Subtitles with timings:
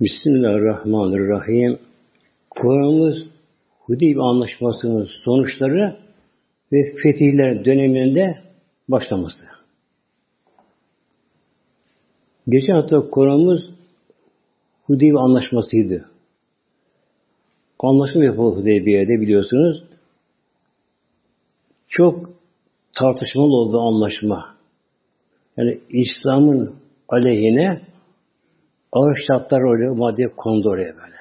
[0.00, 1.78] Bismillahirrahmanirrahim.
[2.50, 3.16] Kur'an'ımız
[3.80, 5.96] Hudeybiye Anlaşması'nın sonuçları
[6.72, 8.38] ve fetihler döneminde
[8.88, 9.46] başlaması.
[12.48, 13.60] Geçen hafta Kur'an'ımız
[14.86, 16.10] Hudeybiye Anlaşması'ydı.
[17.78, 19.84] Anlaşma yapıldı Hudeybiye'de biliyorsunuz.
[21.88, 22.30] Çok
[22.98, 24.56] tartışmalı oldu anlaşma.
[25.56, 26.74] Yani İslam'ın
[27.08, 27.89] aleyhine
[28.92, 31.20] ağır şartlar oraya madde kondu oraya böyle.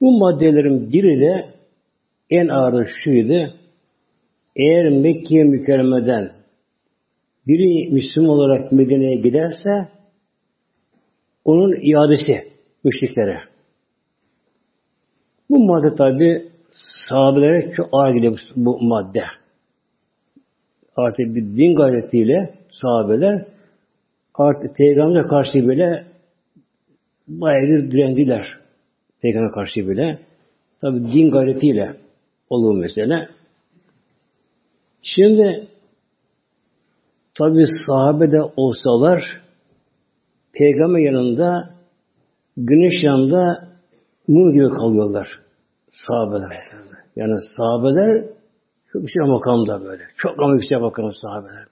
[0.00, 1.54] Bu maddelerin biri de
[2.30, 3.54] en ağırı şuydu.
[4.56, 6.32] Eğer Mekke mükerremeden
[7.46, 9.88] biri Müslüman olarak Medine'ye giderse
[11.44, 12.52] onun iadesi
[12.84, 13.38] müşriklere.
[15.50, 16.48] Bu madde tabi
[17.08, 19.22] sahabelere çok ağır geliyor bu madde.
[20.96, 23.46] Artık bir din gayretiyle sahabeler
[24.34, 26.04] artık Peygamber'e karşı bile
[27.28, 28.58] bayağı bir direndiler.
[29.22, 30.18] Peygamber karşı bile.
[30.80, 31.96] Tabi din gayretiyle
[32.50, 33.28] olur mesele.
[35.02, 35.68] Şimdi
[37.38, 39.22] tabi sahabe de olsalar
[40.52, 41.70] peygamber yanında
[42.56, 43.68] güneş yanında
[44.28, 45.28] mum gibi kalıyorlar.
[45.88, 46.50] Sahabeler.
[47.16, 48.24] Yani sahabeler
[48.92, 50.02] çok yüksek makamda böyle.
[50.16, 51.71] Çok ama yüksek makam sahabeler böyle.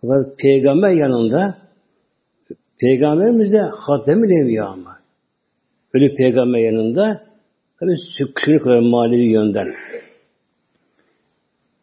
[0.00, 1.58] Fakat peygamber yanında
[2.80, 4.98] peygamberimiz de hatem-i evliya ama.
[5.94, 7.22] Öyle peygamber yanında
[7.80, 9.66] tabi sükürük ve manevi yönden.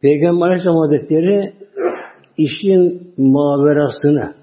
[0.02, 1.54] Peygamber Aleyhisselam Hazretleri
[2.38, 4.36] işin maverasını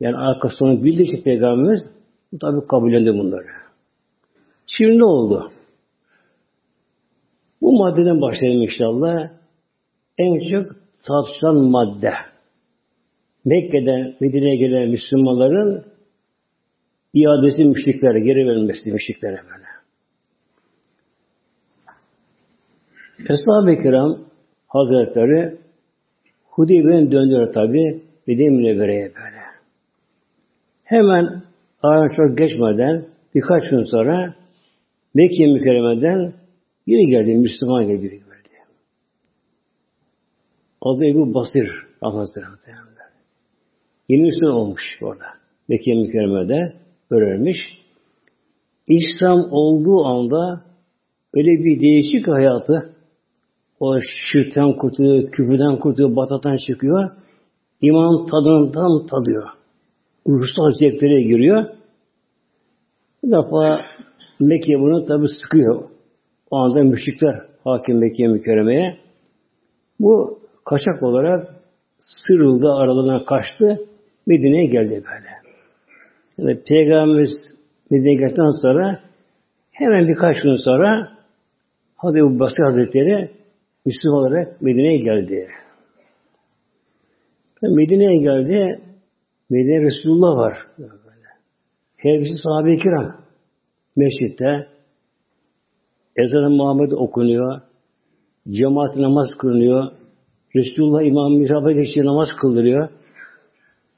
[0.00, 1.82] yani arkasını bildiği için Peygamberimiz
[2.40, 3.46] tabi kabullendi bunları.
[4.66, 5.50] Şimdi ne oldu?
[7.60, 9.30] Bu maddeden başlayalım inşallah.
[10.18, 12.12] En çok tartışılan madde.
[13.46, 15.84] Mekke'den Medine'ye gelen Müslümanların
[17.14, 19.66] iadesi müşriklere, geri verilmesi müşriklere böyle.
[23.18, 24.18] Eshab-ı Kiram
[24.68, 25.58] Hazretleri
[26.44, 29.42] Hudeybiye'nin döndüler tabi Medine Münevvere'ye böyle.
[30.84, 31.42] Hemen
[31.82, 34.34] aradan çok geçmeden birkaç gün sonra
[35.14, 36.32] Mekke mükerremeden
[36.86, 38.26] biri geldi, Müslüman geldi biri geldi.
[40.82, 41.68] Adı Ebu Basir
[42.00, 42.95] Hazretleri.
[44.08, 45.24] Yeni Müslüman olmuş orada.
[45.68, 46.72] Mekke mükerremede
[47.10, 47.56] öğrenmiş.
[48.88, 50.64] İslam olduğu anda
[51.34, 52.96] öyle bir değişik hayatı
[53.80, 54.00] o
[54.32, 57.10] şirkten kurtuluyor, küfürden kurtuluyor, batatan çıkıyor.
[57.82, 59.48] İman tadını tam tadıyor.
[60.28, 61.64] Ruhsal zevklere giriyor.
[63.24, 63.80] Bir defa
[64.40, 65.82] Mekke bunu tabi sıkıyor.
[66.50, 68.98] O anda müşrikler hakim Mekke mükerremeye.
[70.00, 71.54] Bu kaçak olarak
[72.00, 73.80] sırıldı, aralarına kaçtı.
[74.26, 75.30] Medine'ye geldi böyle.
[76.38, 77.30] Yani Peygamberimiz
[77.90, 79.00] Medine'ye geldikten sonra
[79.72, 81.12] hemen birkaç gün sonra
[81.96, 83.30] Hazreti Ebu Basri Hazretleri
[83.86, 85.48] Müslüman olarak Medine'ye geldi.
[87.62, 88.80] Medine'ye geldi.
[89.50, 90.58] Medine Resulullah var.
[91.96, 93.16] Her birisi sahabe-i kiram.
[93.96, 94.66] Mescitte
[96.16, 97.60] ezan Muhammed okunuyor.
[98.50, 99.92] Cemaat namaz kılınıyor.
[100.56, 102.88] Resulullah İmam Mihrab'a geçiyor, namaz kıldırıyor.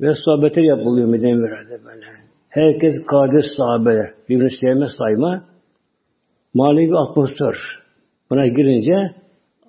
[0.01, 2.07] Ve sohbetler yapılıyor Medine Münevvere'de böyle.
[2.49, 4.15] Herkes kardeş sahabeler.
[4.29, 5.45] Birbirini sevme sayma.
[6.55, 7.55] Manevi atmosfer.
[8.31, 9.15] Buna girince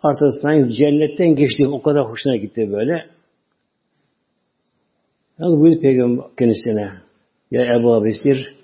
[0.04, 1.68] artık sanki cennetten geçti.
[1.68, 3.06] O kadar hoşuna gitti böyle.
[5.40, 6.92] Yani buyurdu Peygamber kendisine.
[7.52, 8.56] Ya Ebu Abisir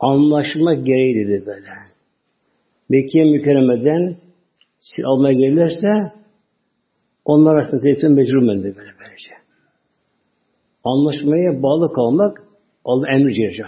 [0.00, 1.70] anlaşma gereği dedi böyle.
[2.88, 4.16] Mekke mükerremeden
[4.80, 6.12] siz almaya gelirlerse
[7.24, 9.41] onlar arasında teslim mecbur ben de böyle böylece.
[10.84, 12.42] Anlaşmaya bağlı kalmak
[12.84, 13.66] Allah emri Celle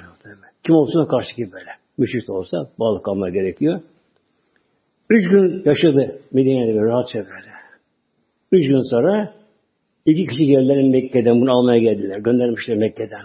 [0.66, 1.70] Kim olsun karşı gibi böyle.
[1.99, 3.81] Müşrik de olsa bağlı kalmaya gerekiyor.
[5.11, 7.55] Üç gün yaşadı Medine'de böyle rahatça böyle.
[8.52, 9.34] Üç gün sonra
[10.06, 12.19] iki kişi geldiler Mekke'den bunu almaya geldiler.
[12.19, 13.25] Göndermişler Mekke'den.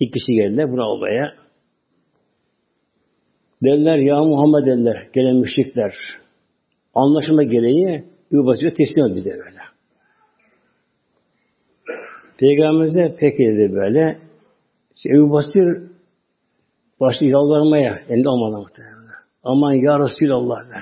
[0.00, 1.34] İki kişi geldiler bunu almaya.
[3.62, 5.08] Dediler ya Muhammed dediler.
[5.12, 5.94] Gelen müşrikler.
[6.94, 9.73] Anlaşma gereği bir basıyor teslim bize böyle.
[12.38, 14.18] Peygamberimize pek dedi böyle.
[14.96, 15.82] İşte Ebu Basir
[17.00, 18.00] başladı yalvarmaya.
[18.08, 18.94] Elinde olmadan muhtemelen.
[19.44, 20.74] Aman ya Resulallah be.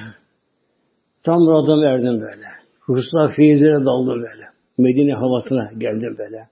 [1.23, 2.47] Tam radam erdim böyle.
[2.89, 4.45] Ruslar feyizlere daldı böyle.
[4.79, 6.49] Medine havasına geldim böyle.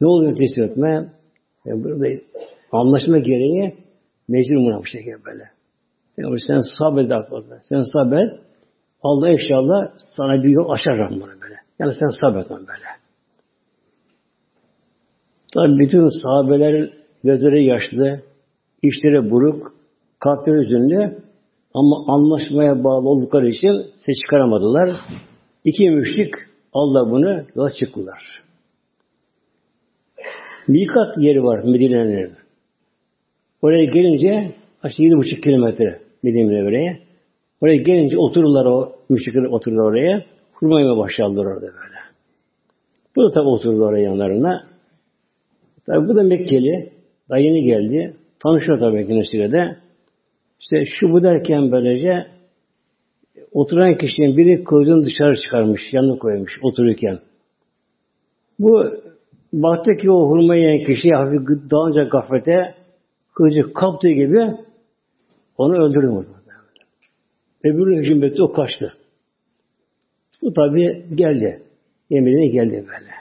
[0.00, 1.12] Ne oluyor teslim etme?
[1.64, 2.06] Yani burada
[2.72, 3.74] anlaşma gereği
[4.28, 5.44] mecbur buna bu şekilde böyle.
[6.18, 7.60] Yani sen sabret akıllı.
[7.62, 8.40] Sen sabret.
[9.02, 11.56] Allah inşallah sana bir yol açar bunu böyle.
[11.78, 13.01] Yani sen sabret böyle.
[15.54, 16.90] Tabi bütün sahabelerin
[17.24, 18.20] gözleri yaşlı,
[18.82, 19.72] işleri buruk,
[20.18, 21.18] kalpleri üzünlü
[21.74, 24.96] ama anlaşmaya bağlı oldukları için ses çıkaramadılar.
[25.64, 26.34] İki müşrik
[26.72, 28.42] Allah bunu yola çıktılar.
[30.68, 32.32] Mikat yeri var Medine'nin.
[33.62, 36.98] Oraya gelince aşağı yedi buçuk kilometre Medine'ye oraya.
[37.60, 40.24] Oraya gelince otururlar o müşrikler otururlar oraya.
[40.52, 41.98] Hurma yemeye başladılar orada böyle.
[43.16, 44.71] Bu da tabi oturdu oraya yanlarına.
[45.86, 46.92] Tabi bu da Mekkeli.
[47.28, 48.16] Daha yeni geldi.
[48.42, 49.76] Tanışıyor tabi kendisiyle de.
[50.60, 52.26] İşte şu bu derken böylece
[53.52, 57.18] oturan kişinin biri kılıcını dışarı çıkarmış, yanına koymuş otururken.
[58.58, 58.84] Bu
[59.52, 61.40] baktı ki o hurma yiyen kişi hafif
[61.70, 62.74] daha önce gaflete
[63.34, 64.56] kılıcı kaptığı gibi
[65.58, 66.26] onu öldürdü mü?
[67.64, 68.92] Öbürü hücum etti, o kaçtı.
[70.42, 71.62] Bu tabi geldi.
[72.10, 73.12] Yeminine geldi böyle.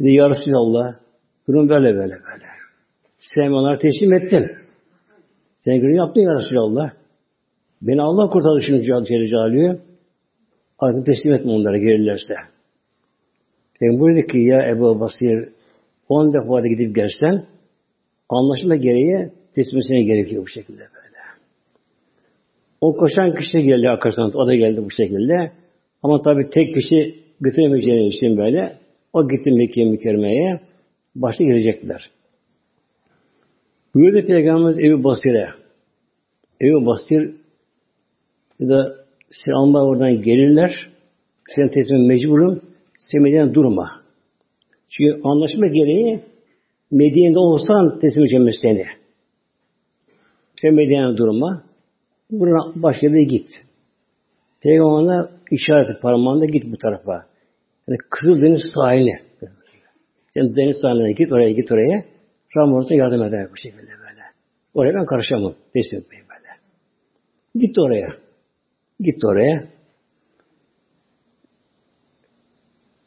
[0.00, 0.94] Dedi Ya Resulallah,
[1.52, 2.44] durum böyle böyle böyle.
[3.16, 4.50] Sen onları teslim ettin.
[5.58, 6.90] Sen günü yaptın Ya Resulallah.
[7.82, 9.78] Beni Allah kurtardı şimdi Celle Celaluhu.
[10.78, 12.34] Artık teslim etme onlara gelirlerse.
[13.80, 15.48] Yani burada ki ya Ebu Basir
[16.08, 17.46] on defa da gidip gelsen
[18.28, 21.02] anlaşılma gereği teslimesine gerekiyor bu şekilde böyle.
[22.80, 25.52] O koşan kişi geldi arkasından, o da geldi bu şekilde.
[26.02, 28.76] Ama tabii tek kişi götüremeyeceğini için böyle
[29.12, 30.60] o gitti Mekke'ye mükerremeye
[31.14, 32.10] başta gelecekler.
[33.94, 35.48] Buyurdu Peygamberimiz Ebu Basir'e.
[36.60, 37.34] Ebu Basir
[38.60, 38.96] ya da
[39.30, 40.70] selamlar oradan gelirler.
[41.56, 42.60] Sen teslim mecburum.
[42.98, 44.02] Sen durma.
[44.88, 46.20] Çünkü anlaşma gereği
[46.90, 48.84] Medine'de olsan teslim edeceğim seni.
[50.56, 51.64] Sen Medine'den durma.
[52.30, 53.48] Buna başka bir git.
[54.60, 57.26] Peygamber'e işareti parmağında git bu tarafa.
[57.88, 59.31] Yani Kızıl Deniz sahiline.
[60.34, 62.04] Sen deniz sahiline git oraya git oraya.
[62.56, 64.22] Ramazan'a yardım eder bu şekilde böyle.
[64.74, 65.54] Oraya ben karışamam.
[65.72, 66.48] Teslim etmeyin böyle.
[67.54, 68.08] Git oraya.
[69.00, 69.68] Gitti oraya.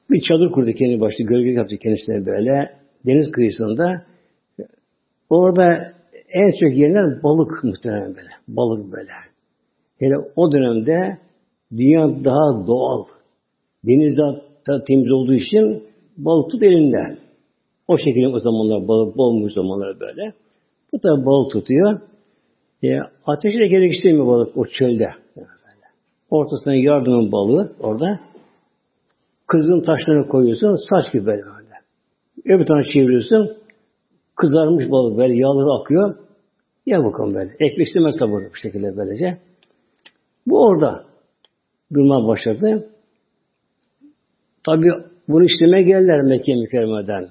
[0.09, 1.23] Bir çadır kurdu kendi başta.
[1.23, 2.75] Gölge yaptı kendisine böyle.
[3.05, 4.05] Deniz kıyısında.
[5.29, 5.93] Orada
[6.29, 8.29] en çok yenilen balık muhtemelen böyle.
[8.47, 9.11] Balık böyle.
[9.99, 11.17] Hele o dönemde
[11.71, 13.05] dünya daha doğal.
[13.83, 14.17] Deniz
[14.67, 15.83] daha temiz olduğu için
[16.17, 17.17] balık tut elinde.
[17.87, 20.33] O şekilde o zamanlar balık bolmuş zamanlar böyle.
[20.93, 22.01] Bu da balık tutuyor.
[22.83, 25.09] E, ateşi de gerek istemiyor balık o çölde.
[26.29, 28.19] Ortasına yardımın balığı orada.
[29.47, 31.75] Kızın taşlarını koyuyorsun, saç gibi böyle böyle.
[32.45, 33.57] Öbür tarafa çeviriyorsun,
[34.35, 36.15] kızarmış balık böyle, yağları akıyor.
[36.85, 37.51] Ya bakalım böyle.
[37.59, 39.37] Ekmek istemez tabi bu şekilde böylece.
[40.47, 41.05] Bu orada
[41.93, 42.89] durma başladı.
[44.65, 44.91] Tabi
[45.27, 47.29] bunu işlemeye geldiler Mekke mükerremeden.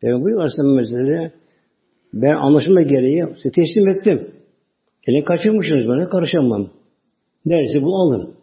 [0.00, 1.30] Peygamber buyuruyor Aleyhisselam
[2.12, 4.30] ben anlaşma gereği size teslim ettim.
[5.06, 6.70] Elini kaçırmışsınız bana karışamam.
[7.46, 8.34] Neresi bu alın.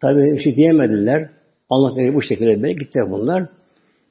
[0.00, 1.30] Tabi bir şey diyemediler.
[1.70, 3.48] Anlatmaya bu şekilde böyle gittiler bunlar.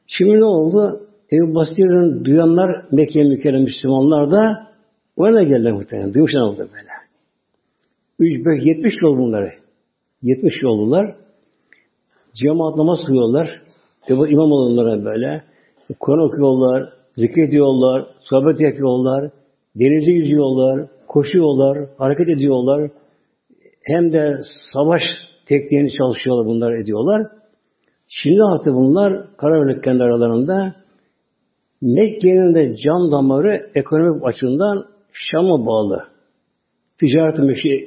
[0.08, 1.08] Şimdi ne oldu?
[1.32, 4.68] Ebu Basir'in duyanlar Mekke mükerrem Müslümanlar da
[5.16, 6.14] oraya geldiler muhtemelen.
[6.14, 6.92] Duymuşlar oldu böyle.
[8.19, 9.52] 3, 5, 70 yol bunları.
[10.21, 11.16] 70 yollular.
[12.33, 13.61] Cemaat namaz kılıyorlar.
[14.09, 15.44] Ebu imam olanlara böyle.
[16.00, 19.31] Kur'an okuyorlar, zikrediyorlar, sohbet yapıyorlar,
[19.76, 22.92] denize yüzüyorlar, koşuyorlar, hareket ediyorlar.
[23.83, 24.38] Hem de
[24.73, 25.02] savaş
[25.45, 27.28] tekniğini çalışıyorlar, bunlar ediyorlar.
[28.07, 30.76] Şimdi artık bunlar karar kendi aralarında
[31.81, 36.04] Mekke'nin de can damarı ekonomik açıdan Şam'a bağlı.
[37.00, 37.40] Ticaret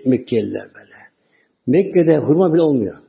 [0.06, 0.94] Mekkeliler böyle.
[1.66, 3.03] Mekke'de hurma bile olmuyor.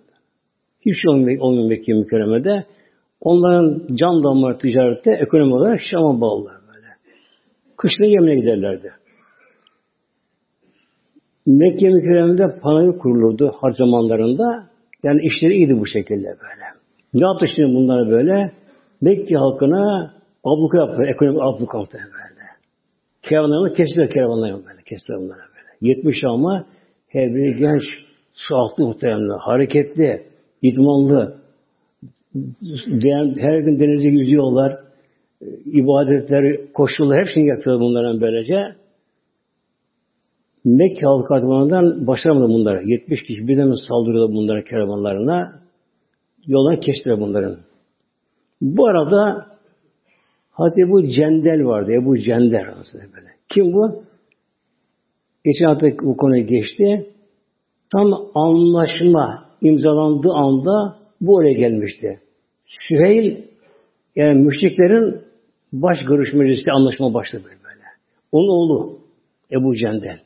[0.86, 2.66] Hiç şey olmuyor, olmuyor Mekke mükerremede.
[3.22, 6.88] Onların can damarı ticarette ekonomi olarak Şam'a bağlılar böyle.
[7.78, 8.92] Kışın Yemen'e giderlerdi.
[11.46, 14.70] Mekke mükerremede panayır kurulurdu harcamanlarında.
[15.04, 16.66] Yani işleri iyiydi bu şekilde böyle.
[17.14, 18.52] Ne yaptı şimdi bunlar böyle?
[19.02, 20.14] Mekke halkına
[20.44, 21.08] abluka yaptılar.
[21.08, 22.46] Ekonomik abluka yaptılar böyle.
[23.22, 24.82] Kervanlarını kestiler kervanlarını böyle.
[24.86, 25.96] Kestiler bunlara böyle.
[25.96, 26.66] 70 ama
[27.08, 27.82] her biri genç,
[28.50, 31.38] sağlıklı muhtemelen, hareketli, idmanlı,
[33.38, 34.80] her gün denize yüzüyorlar,
[35.66, 38.56] ibadetleri, koşullar hepsini yapıyor bunların böylece.
[40.66, 42.82] Mekke halkı adamlarından başaramadı bunlara.
[42.82, 45.62] 70 kişi birden saldırıyorlar bunlara kervanlarına.
[46.48, 47.58] Yoldan kestiler bunların.
[48.62, 49.48] Bu arada
[50.52, 51.92] Hazreti bu Cendel vardı.
[51.92, 53.28] Ebu Cendel böyle.
[53.54, 54.04] Kim bu?
[55.46, 57.14] Geçen hafta bu konuya geçti.
[57.94, 62.20] Tam anlaşma imzalandığı anda bu oraya gelmişti.
[62.66, 63.44] Süheyl
[64.16, 65.22] yani müşriklerin
[65.74, 67.84] baş görüşmecisi anlaşma başladı böyle.
[68.32, 69.00] Onun oğlu
[69.52, 70.20] Ebu Cendel.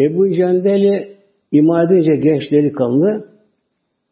[0.00, 1.16] Ebu Cendel'i
[1.52, 3.28] iman edince genç delikanlı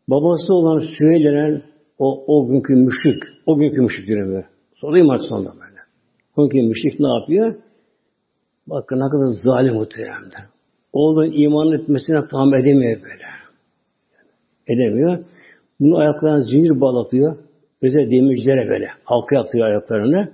[0.08, 1.62] babası olan Süheyl denen
[1.98, 4.44] o, o günkü müşrik, o günkü müşrik dönemi.
[4.74, 5.80] Sonra iman sonunda böyle.
[6.36, 7.54] O günkü müşrik ne yapıyor?
[8.66, 10.51] Bakın ne kadar zalim muhteremler.
[10.92, 13.24] Oğlun iman etmesine tahammül edemiyor böyle.
[14.68, 15.18] Edemiyor.
[15.80, 17.36] Bunu ayaklarına zincir bağlatıyor.
[17.82, 18.88] Özel demircilere böyle.
[19.04, 20.32] Halka atıyor ayaklarını.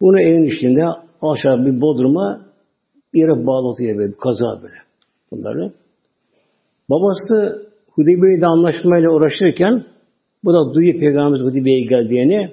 [0.00, 0.84] Bunu evin içinde
[1.22, 2.40] aşağı bir bodruma
[3.14, 4.12] bir yere bağlatıyor böyle.
[4.12, 4.74] Bir kaza böyle.
[5.30, 5.72] Bunları.
[6.90, 9.84] Babası Hudeybiye'de anlaşmayla uğraşırken
[10.44, 12.50] bu da duyuyor Peygamberimiz Hudeybiye'ye geldiğini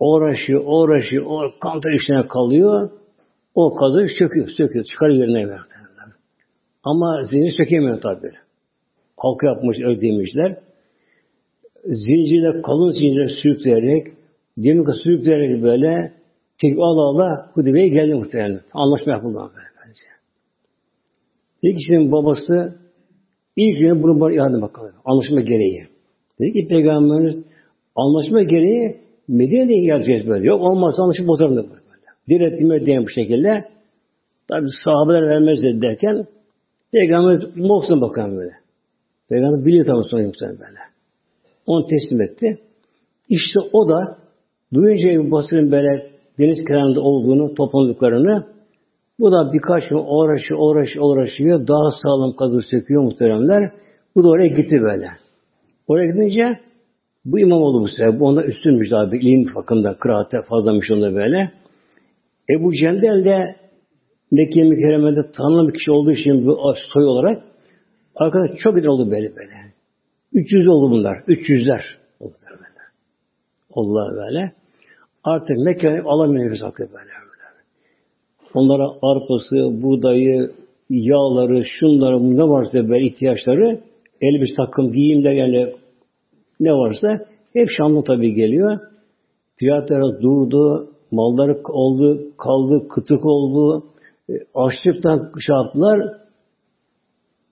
[0.00, 2.90] uğraşıyor, uğraşıyor, o kantar işine kalıyor.
[3.54, 5.85] O kazı söküyor, söküyor, çıkar yerine verdi.
[6.86, 8.30] Ama zincir sökemiyor tabi.
[9.16, 10.58] Halkı yapmış, ödemişler.
[11.84, 14.06] Zincirle, kalın zincirle sürükleyerek,
[14.58, 16.12] demir sürükleyerek böyle
[16.60, 18.60] tek ala ala Hudeybiye'ye geldi muhtemelen.
[18.72, 20.04] Anlaşma yapıldı böyle bence.
[21.62, 22.74] İlk kişinin babası
[23.56, 24.92] ilk gün bunu bana iade bakalım.
[25.04, 25.86] Anlaşma gereği.
[26.40, 27.36] Dedi ki Peygamberimiz
[27.96, 28.96] anlaşma gereği
[29.28, 30.46] Medine'de geleceğiz böyle.
[30.46, 31.70] Yok olmazsa anlaşma bozarım böyle.
[32.28, 33.64] Direttiğime diyen bu şekilde.
[34.48, 36.26] Tabi sahabeler vermez dedi derken
[36.92, 38.52] Peygamber Moksun bakan böyle.
[39.28, 40.78] Peygamber biliyor tabi sonra böyle.
[41.66, 42.58] Onu teslim etti.
[43.28, 44.18] İşte o da
[44.74, 48.46] duyunca Ebu Basır'ın böyle deniz kenarında olduğunu, toplandıklarını
[49.18, 51.66] bu da birkaç gün uğraşıyor, uğraşıyor, uğraşıyor.
[51.66, 53.72] Daha sağlam kazı söküyor muhteremler.
[54.16, 55.06] Bu da oraya gitti böyle.
[55.88, 56.60] Oraya gidince
[57.24, 58.20] bu imam oldu bu sefer.
[58.20, 61.52] Bu onda üstünmüş daha bir ilim bakımda, kıraatte fazlamış onda böyle.
[62.50, 63.56] Ebu Cendel de
[64.30, 67.42] Mekke mükerremede tanınan bir kişi olduğu için bu soy olarak
[68.16, 69.52] arkadaş çok iyi oldu böyle böyle.
[70.32, 71.16] 300 oldu bunlar.
[71.16, 71.82] 300'ler
[72.20, 72.60] oldu böyle.
[73.74, 74.52] Allah böyle.
[75.24, 76.92] Artık Mekke'ye alamıyoruz hakkı böyle.
[76.92, 77.26] böyle.
[78.54, 80.50] Onlara arpası, buğdayı,
[80.90, 83.80] yağları, şunları, ne varsa böyle ihtiyaçları,
[84.20, 85.72] elbis takım, giyimler yani
[86.60, 88.78] ne varsa hep Şam'da tabii geliyor.
[89.58, 93.84] Tiyatrolar durdu, malları oldu, kaldı, kıtık oldu,
[94.54, 96.26] açlıktan şey yaptılar.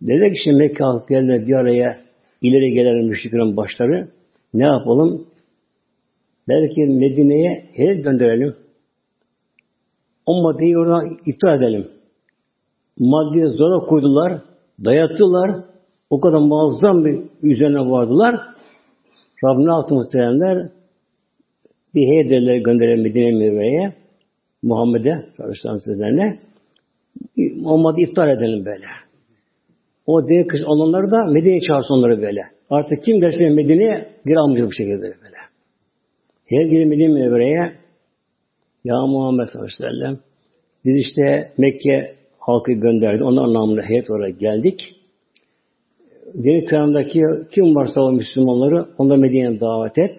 [0.03, 2.01] Dedi ki şimdi Mekke halkı geldiler bir araya
[2.43, 4.09] ileri gelen müşriklerin başları
[4.55, 5.27] ne yapalım?
[6.49, 8.55] Belki Medine'ye hedef gönderelim.
[10.27, 11.91] O maddeyi oradan iptal edelim.
[12.99, 14.43] Maddeyi zora koydular,
[14.85, 15.65] dayattılar.
[16.11, 18.41] O kadar muazzam bir üzerine vardılar.
[19.45, 20.69] Rabbim ne yaptı muhteremler?
[21.95, 23.95] Bir heyderler gönderelim Medine Mürve'ye.
[24.63, 26.39] Muhammed'e, Aleyhisselam Hazretlerine.
[27.57, 28.87] Muhammed'i iptal edelim böyle.
[30.07, 32.43] O diye kız olanları da Medine'ye çağırsın onları böyle.
[32.71, 35.37] Artık kim derse Medine'ye geri almayacak bu şekilde böyle.
[36.47, 37.73] Her biri Medine Münevvere'ye
[38.85, 40.19] Ya Muhammed sallallahu aleyhi ve sellem
[40.85, 43.25] biz işte Mekke halkı gönderdi.
[43.25, 44.81] Onun anlamında heyet olarak geldik.
[46.35, 50.17] Deniz kıyamdaki kim varsa o Müslümanları onları Medine'ye davet et.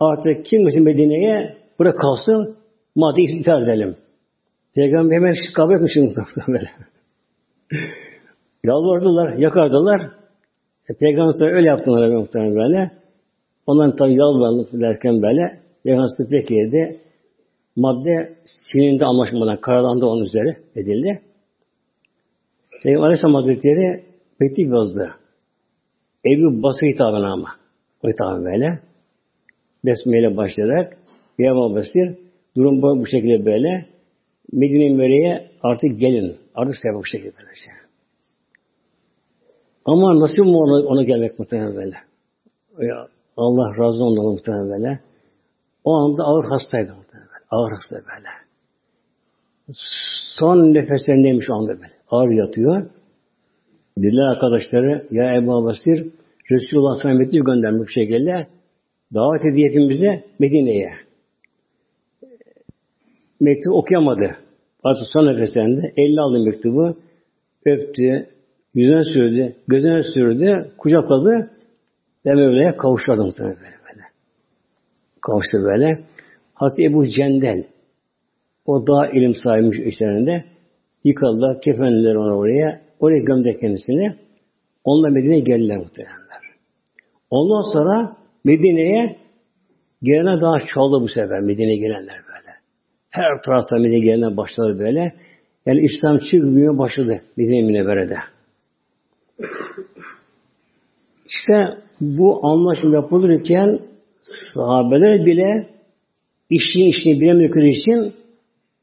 [0.00, 2.56] Artık kim Medine'ye bırak kalsın
[2.96, 3.96] maddeyi ithal edelim.
[4.74, 6.14] Peygamber hemen kabul etmişsin
[6.48, 6.70] böyle.
[8.64, 10.10] Yalvardılar, yakardılar.
[10.88, 12.90] E, Peygamber öyle yaptılar muhtemelen böyle.
[13.66, 17.00] Ondan tabi yalvardık derken böyle Peygamber peki
[17.76, 18.34] madde
[18.72, 21.22] sininde anlaşmadan karalandı onun üzeri edildi.
[22.82, 24.04] Peygamber Aleyhisselam Hazretleri
[24.40, 25.14] mektup yazdı.
[26.26, 27.48] Ebu Basri hitabına ama.
[28.04, 28.78] O hitabı böyle.
[29.84, 30.96] Besmeyle başlayarak
[31.40, 32.18] Ebu Basir
[32.56, 33.93] durum bu şekilde böyle.
[34.52, 36.36] Medine Münevvere'ye artık gelin.
[36.54, 37.72] Artık sebep bu şekilde böyle şey.
[39.84, 41.96] Ama nasıl mı ona, ona gelmek muhtemelen böyle?
[43.36, 45.00] Allah razı ondan muhtemelen böyle.
[45.84, 47.28] O anda ağır hastaydı muhtemelen.
[47.50, 48.28] Ağır hasta böyle.
[50.38, 51.92] Son nefeslerindeymiş o anda böyle.
[52.10, 52.90] Ağır yatıyor.
[53.98, 56.12] Dediler arkadaşları ya Ebu Basir
[56.50, 58.46] Resulullah sana mektup göndermiş bir şekilde
[59.14, 60.90] davet ediyor hepimize Medine'ye.
[63.44, 64.36] Mektup okuyamadı.
[64.84, 66.96] Artık son nefeslerinde elli aldı mektubu
[67.66, 68.26] öptü,
[68.74, 71.50] yüzüne sürdü, gözüne sürdü, kucakladı
[72.26, 73.76] ve Mevla'ya kavuşturdu muhtemelen böyle.
[73.86, 74.06] böyle.
[75.20, 76.04] Kavuştu böyle.
[76.54, 77.64] Hatta Ebu Cendel
[78.66, 80.44] o daha ilim sahibi işlerinde
[81.04, 82.80] yıkadılar, kefendiler onu oraya.
[83.00, 84.14] Oraya gömdü kendisini.
[84.84, 86.42] Onunla Medine'ye geldiler muhtemelenler.
[87.30, 89.16] Ondan sonra Medine'ye
[90.02, 92.23] gelene daha çoğaldı bu sefer Medine'ye gelenler.
[93.14, 95.14] Her tarafta Medine'ye gelenler başladı böyle.
[95.66, 98.16] Yani İslam çıkmıyor başladı Medine Münevvere'de.
[101.26, 103.78] İşte bu anlaşma yapılırken
[104.54, 105.68] sahabeler bile
[106.50, 108.14] işini işini bilemedikleri için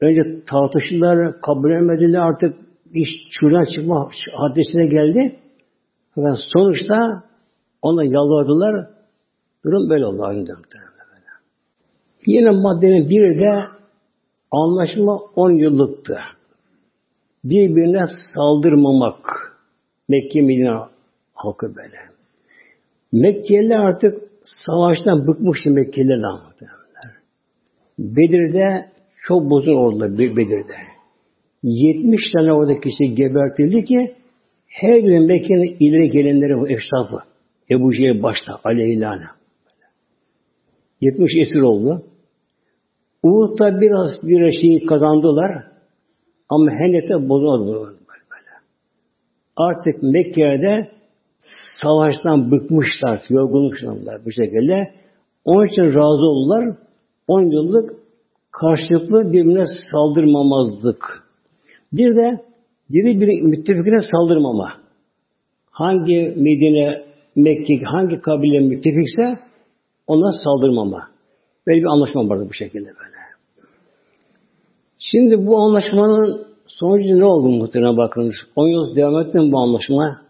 [0.00, 2.54] önce tartıştılar, kabul etmediler artık
[2.94, 5.36] iş çürden çıkma hadisine geldi.
[6.14, 7.24] Fakat sonuçta
[7.82, 8.86] ona yalvardılar.
[9.64, 10.46] Durum böyle oldu aynı
[12.26, 13.81] Yine maddenin biri de
[14.52, 16.18] anlaşma 10 yıllıktı.
[17.44, 18.04] Birbirine
[18.34, 19.52] saldırmamak.
[20.08, 20.78] Mekke Medine
[21.34, 21.96] halkı böyle.
[23.12, 24.22] Mekkeliler artık
[24.66, 26.82] savaştan bıkmıştı Mekkeliler anlatıyorlar.
[27.98, 28.90] Bedir'de
[29.22, 30.74] çok bozun oldular Bedir'de.
[31.62, 34.14] 70 tane orada kişi gebertildi ki
[34.66, 37.16] her gün Mekke'nin ileri gelenleri bu eşrafı.
[37.70, 39.26] Ebu Cehil başta aleyhilâne.
[41.00, 42.02] 70 esir oldu.
[43.22, 45.64] Uhud'da biraz bir şey kazandılar.
[46.48, 48.50] Ama Hendek'te bozulmadı böyle.
[49.56, 50.90] Artık Mekke'de
[51.82, 54.92] savaştan bıkmışlar, yorgunluklar bu şekilde.
[55.44, 56.76] Onun için razı oldular.
[57.28, 57.94] 10 yıllık
[58.50, 61.22] karşılıklı birbirine saldırmamazlık.
[61.92, 62.40] Bir de
[62.90, 64.72] biri bir müttefikine saldırmama.
[65.70, 67.04] Hangi Medine,
[67.36, 69.38] Mekke, hangi kabile müttefikse
[70.06, 71.11] ona saldırmama.
[71.66, 73.22] Böyle bir anlaşma vardı bu şekilde böyle.
[74.98, 78.34] Şimdi bu anlaşmanın sonucu ne oldu muhtemelen bakınız.
[78.56, 80.22] 10 yıl devam etti mi bu anlaşma?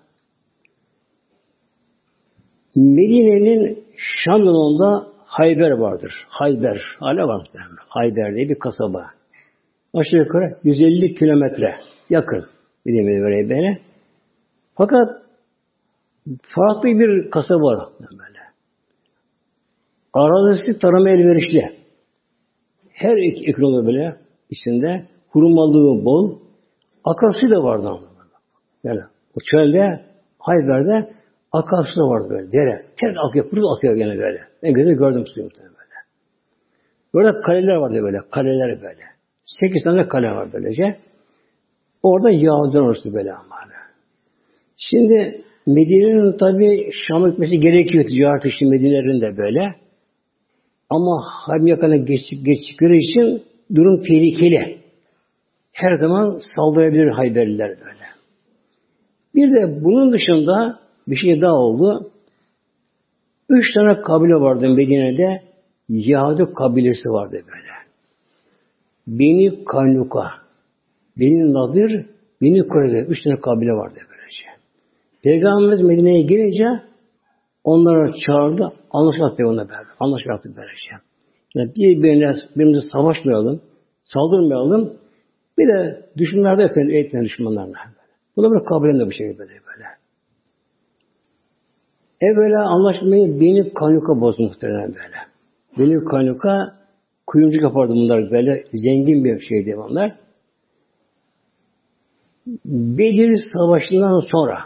[2.77, 6.13] Medine'nin Şam yolunda Hayber vardır.
[6.29, 6.81] Hayber.
[6.99, 7.77] Hala var muhtemelen.
[7.89, 9.11] Hayber diye bir kasaba.
[9.95, 11.77] Aşağı yukarı 150 kilometre
[12.11, 12.47] yakın.
[12.87, 13.79] Medine'ye göre böyle.
[14.75, 15.23] Fakat
[16.43, 17.89] farklı bir kasaba var.
[18.01, 18.42] Böyle.
[20.13, 21.73] Arazisi tarama elverişli.
[22.93, 24.17] Her iki ekonomi böyle
[24.51, 26.39] içinde hurmalığı bol.
[27.05, 28.01] Akarsu da vardı ama.
[28.85, 29.01] Yani
[29.37, 30.01] o çölde
[30.39, 31.11] Hayber'de
[31.53, 32.53] akarsu da vardı böyle.
[32.53, 32.87] Dere.
[33.01, 34.41] Ter akıyor, pırıl akıyor gene böyle.
[34.63, 35.73] En gözü gördüm suyu böyle.
[37.15, 38.19] Böyle kaleler vardı böyle.
[38.31, 39.03] Kaleler böyle.
[39.45, 40.97] Sekiz tane kale var böylece.
[42.03, 43.63] Orada Yahudiler orası böyle ama.
[44.91, 49.75] Şimdi Medine'nin tabi Şam'a gitmesi gerekiyor ticaret işi Medine'lerin de böyle.
[50.95, 53.43] Ama hem yakına geçip geçtikleri için
[53.75, 54.79] durum tehlikeli.
[55.73, 58.07] Her zaman saldırabilir Hayberliler böyle.
[59.35, 62.11] Bir de bunun dışında bir şey daha oldu.
[63.49, 65.43] Üç tane kabile vardı Medine'de.
[65.89, 67.73] Yahudi kabilesi vardı böyle.
[69.07, 70.31] Beni Kanuka,
[71.19, 72.07] Beni Nadir,
[72.43, 72.99] Beni Kureyze.
[72.99, 74.45] Üç tane kabile vardı böylece.
[75.23, 76.92] Peygamberimiz Medine'ye girince
[77.65, 78.73] onlara çağırdı.
[78.91, 79.87] Anlaşma yaptı onunla beraber.
[80.01, 81.05] Anlaşma yaptı böylece.
[81.55, 83.61] Yani birbirine, birbirimize savaşmayalım,
[84.05, 84.97] saldırmayalım.
[85.59, 87.79] Bir de düşmanlarda etmeyin, etmeyin düşmanlarla.
[88.37, 89.87] Bu da böyle kabul edilen bir şey böyle böyle.
[92.21, 95.17] Evvela anlaşmayı beni kanuka bozdu muhtemelen böyle.
[95.79, 96.77] Beni kanuka
[97.27, 98.65] kuyumcu yapardı bunlar böyle.
[98.73, 100.17] Zengin bir şeydi onlar.
[102.67, 104.59] Bedir Savaşı'ndan sonra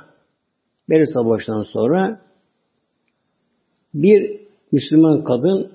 [0.90, 2.20] Bedir Savaşı'ndan sonra
[4.02, 4.40] bir
[4.72, 5.72] Müslüman kadın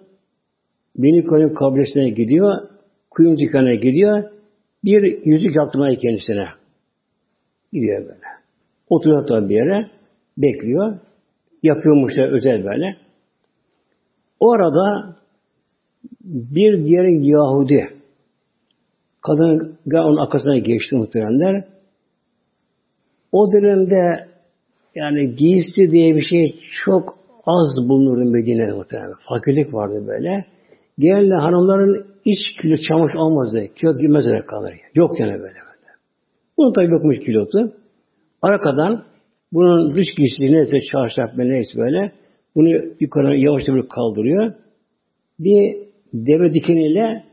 [0.96, 2.70] Beni Koyun kabilesine gidiyor,
[3.10, 4.24] kuyumcu dükkanına gidiyor,
[4.84, 6.48] bir yüzük yaptırmaya kendisine.
[7.74, 8.22] Gidiyor böyle.
[8.90, 9.90] Oturuyor tabi bir yere,
[10.38, 11.00] bekliyor.
[11.64, 12.98] Yapıyormuş da özel böyle.
[14.40, 15.16] O arada
[16.24, 17.90] bir diğer Yahudi
[19.22, 21.64] kadın onun arkasına geçti muhtemelenler.
[23.32, 24.28] O dönemde
[24.96, 29.14] yani giysi diye bir şey çok az bulunurdu Medine'de muhtemelen.
[29.30, 30.46] Fakirlik vardı böyle.
[31.00, 33.68] Genelde hanımların iç kilo çamaşır almazdı.
[33.76, 34.74] Kilo giymezler kalır.
[34.96, 35.62] Yok yani böyle böyle.
[36.58, 37.74] Bunun tabi yokmuş kilotu.
[38.42, 39.04] Arkadan
[39.54, 42.12] bunun dış giysisi neyse çarşaf neyse böyle
[42.56, 44.54] bunu yukarı yavaşça böyle kaldırıyor.
[45.40, 45.78] Bir
[46.14, 47.24] deve dikeniyle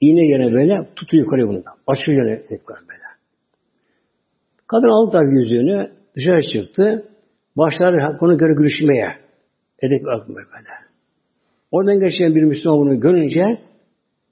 [0.00, 1.62] iğne yerine böyle tutuyor yukarı bunu.
[1.86, 3.02] Açıyor yani yukarı böyle.
[4.66, 7.08] Kadın aldı tabi yüzüğünü dışarı çıktı.
[7.56, 9.25] Başlar konu göre görüşmeye.
[9.82, 10.68] Edep böyle.
[11.70, 13.42] Oradan geçen bir Müslüman bunu görünce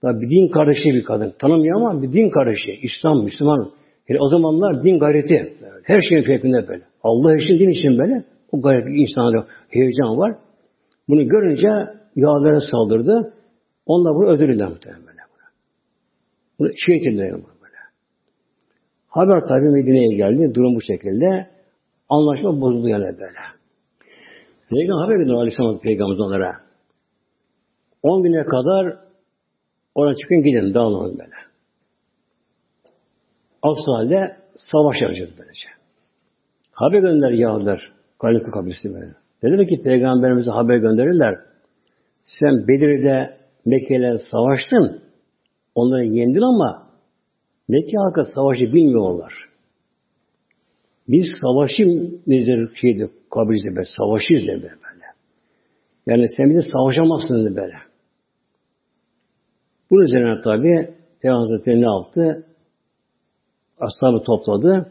[0.03, 1.35] bir din kardeşi bir kadın.
[1.39, 2.73] Tanımıyor ama bir din kardeşi.
[2.83, 3.71] İslam, Müslüman.
[4.09, 5.57] Yani o zamanlar din gayreti.
[5.85, 6.83] Her şeyin fevkinde böyle.
[7.03, 8.25] Allah için, din için böyle.
[8.53, 10.37] O gayret insanda heyecan var.
[11.09, 11.69] Bunu görünce
[12.17, 13.33] yağlara saldırdı.
[13.87, 15.21] Onlar bunu öldürürler muhtemelen böyle.
[16.59, 17.45] Bunu şehit edildiler böyle.
[19.09, 20.55] Haber tabi Medine'ye geldi.
[20.55, 21.47] Durum bu şekilde.
[22.09, 23.54] Anlaşma bozuldu yani böyle.
[24.71, 26.61] Peygamber haber verdi Aleyhisselam Peygamber onlara.
[28.03, 28.99] 10 güne kadar
[29.95, 31.31] oradan çıkın gidin dağılın böyle.
[33.63, 34.37] Aksi halde
[34.73, 35.69] savaş yapacağız böylece.
[36.73, 37.93] Haber gönder Yahudiler.
[38.19, 39.15] Kaynıklı kabilesi böyle.
[39.43, 41.39] Dediler ki peygamberimize haber gönderirler.
[42.25, 45.03] Sen Bedir'de Mekke'yle savaştın.
[45.75, 46.89] Onları yendin ama
[47.69, 49.33] Mekke halkı savaşı bilmiyorlar.
[51.09, 51.83] Biz savaşı
[52.27, 55.05] nedir şeydi kabilde be, savaşıyız de böyle.
[56.07, 57.75] Yani sen bize savaşamazsın de böyle.
[59.91, 62.47] Bunun üzerine tabi Peygamber Hazretleri ne yaptı?
[63.81, 64.91] Ashabı topladı.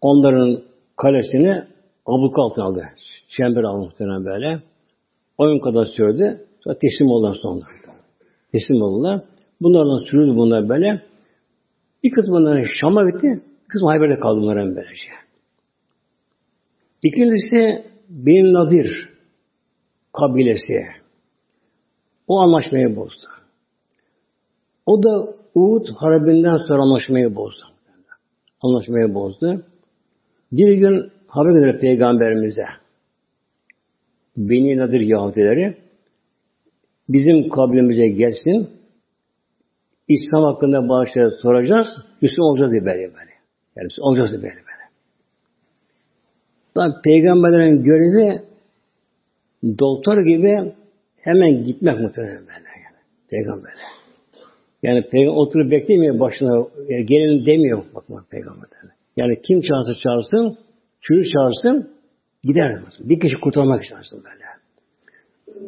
[0.00, 0.62] Onların
[0.96, 1.64] kalesini
[2.06, 2.84] abluk altına aldı.
[3.36, 4.62] Çember aldı muhtemelen böyle.
[5.38, 6.46] Oyun kadar sürdü.
[6.60, 7.64] Sonra teslim oldular sonra.
[8.52, 9.20] Teslim oldular.
[9.60, 11.02] Bunlardan sürüldü bunlar böyle.
[12.04, 13.40] Bir kısmı bunların Şam'a gitti.
[13.74, 15.06] Kısmı Hayber'de kaldı bunların böylece.
[17.02, 19.08] İkincisi Bin Nadir
[20.12, 20.86] kabilesi.
[22.28, 23.26] O anlaşmayı bozdu.
[24.86, 27.64] O da Uhud Harbi'nden sonra anlaşmayı bozdu.
[28.62, 29.62] Anlaşmayı bozdu.
[30.52, 32.66] Bir gün haber gönderiyor Peygamberimize.
[34.36, 35.76] Beni Nadir Yahudileri
[37.08, 38.70] bizim kabilemize gelsin.
[40.08, 41.88] İslam hakkında bazı soracağız.
[42.22, 43.33] Müslüman olacağız diye böyle böyle.
[43.76, 44.84] Yani olacağız diye böyle böyle.
[46.74, 48.42] Tabi peygamberlerin görevi
[49.78, 50.74] doktor gibi
[51.20, 52.68] hemen gitmek muhtemelen böyle.
[52.84, 52.96] Yani.
[53.30, 53.72] Peygamber.
[54.82, 58.90] Yani peygamber oturup beklemiyor başına yani gelin demiyor bakma peygamberden.
[59.16, 60.58] Yani kim çağırsa çağırsın,
[61.00, 61.90] çürü çağırsın
[62.44, 62.82] gider.
[63.00, 64.44] Bir kişi kurtarmak istersin böyle.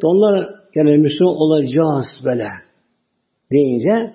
[0.02, 2.48] Onlar yani Müslüman olacağız böyle
[3.52, 4.14] deyince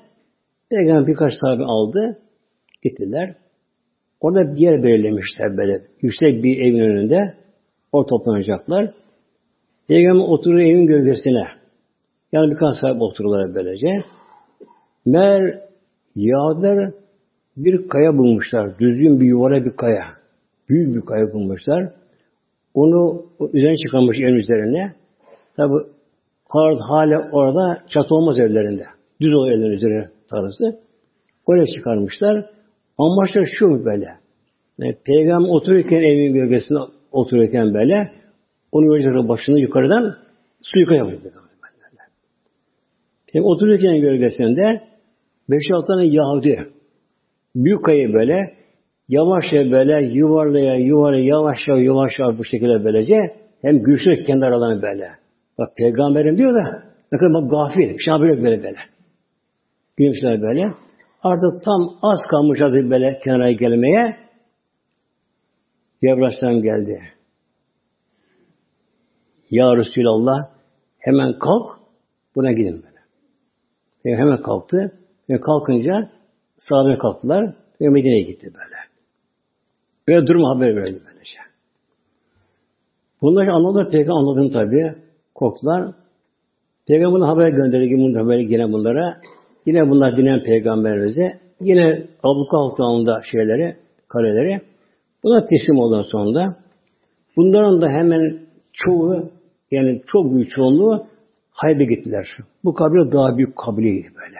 [0.70, 2.20] Peygamber birkaç sahabe aldı.
[2.84, 3.36] Gittiler.
[4.22, 5.82] Orada bir yer belirlemişler böyle.
[6.02, 7.34] Yüksek bir evin önünde.
[7.92, 8.94] Orada toplanacaklar.
[9.88, 11.48] Peygamber oturuyor evin gölgesine.
[12.32, 14.04] Yani birkaç sahibi otururlar böylece.
[15.06, 15.62] Mer
[16.16, 16.92] Yahudiler
[17.58, 18.80] bir kaya bulmuşlar.
[18.80, 20.06] Düzgün bir yuvara bir kaya.
[20.70, 21.94] Büyük bir kaya bulmuşlar.
[22.74, 24.92] Onu üzerine çıkarmış en üzerine.
[25.58, 25.74] Tabi
[26.90, 28.86] hala orada çatı olmaz evlerinde.
[29.22, 30.80] Düz o evlerin üzerine tarzı.
[31.46, 32.46] Oraya çıkarmışlar.
[32.98, 34.08] Amaçlar şu mu böyle?
[34.80, 36.80] Yani Peygamber otururken evin gölgesinde
[37.12, 38.12] otururken böyle
[38.72, 40.16] onun gölgesinin başını yukarıdan
[40.64, 41.22] su yukarı yapıyor.
[43.34, 44.82] Peygamber otururken gölgesinde
[45.50, 46.68] beş altı tane Yahudi
[47.56, 48.54] büyük kayı böyle
[49.10, 53.16] yavaşça böyle yuvarlaya yuvarlaya yavaşça yavaşça bu şekilde böylece
[53.62, 55.10] hem güçlü kendi aralarını böyle.
[55.58, 57.98] Bak peygamberim diyor da ne kadar bak gafil.
[58.06, 58.78] Şah böyle böyle.
[59.98, 60.74] Gülmüşler böyle.
[61.24, 64.18] Artık tam az kalmış adı böyle kenara gelmeye.
[66.02, 67.02] Cebrail geldi.
[69.50, 70.50] Ya Resulallah
[71.00, 71.80] hemen kalk
[72.36, 73.00] buna gidin böyle.
[74.06, 74.98] Yani hemen kalktı.
[75.30, 76.10] Ve kalkınca
[76.60, 78.76] sahabe kalktılar ve Medine'ye gitti böyle.
[80.08, 81.38] Böyle durum haber verdi böylece.
[83.22, 84.96] Bunları anladılar, peygamber anladım tabi.
[85.36, 85.94] Korktular.
[86.88, 89.22] Peygamber'in haber gönderdi bunlar böyle yine bunlara.
[89.66, 91.40] Yine bunlar dinen peygamberimize.
[91.62, 93.76] Yine abluka altında şeyleri,
[94.08, 94.62] kaleleri.
[95.24, 96.56] Buna teslim olan sonunda
[97.38, 98.40] bunların da hemen
[98.74, 99.30] çoğu
[99.72, 101.12] yani çok büyük çoğunluğu
[101.52, 102.28] Haybe gittiler.
[102.64, 104.38] Bu kabile daha büyük kabileydi böyle.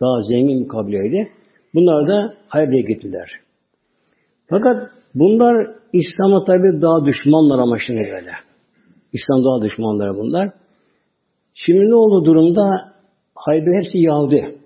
[0.00, 1.32] Daha zengin bir kabileydi.
[1.74, 3.30] Bunlar da Haybe'ye gittiler.
[4.46, 8.32] Fakat bunlar İslam'a tabi daha düşmanlar ama şimdi böyle.
[9.12, 10.50] İslam daha düşmanları bunlar.
[11.54, 12.92] Şimdi ne oldu durumda?
[13.40, 14.58] Haybe hepsi Yahudi.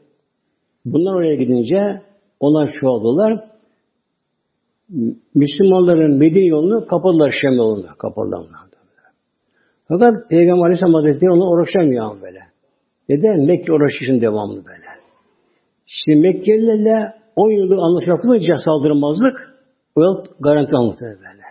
[0.84, 2.02] Bunlar oraya gidince
[2.40, 3.44] onlar çoğaldılar.
[5.34, 7.86] Müslümanların Medine yolunu kapadılar Şam yolunu.
[7.98, 8.46] Kapadılar.
[9.88, 12.40] Fakat Peygamber Aleyhisselam Hazretleri onu uğraşamıyor böyle.
[13.08, 13.46] Neden?
[13.46, 14.86] Mekke uğraşışın devamlı böyle.
[15.86, 19.54] Şimdi Mekkelilerle 10 yıldır anlaşma yapılınca saldırmazlık
[19.96, 21.44] o yıl garanti almıştı böyle.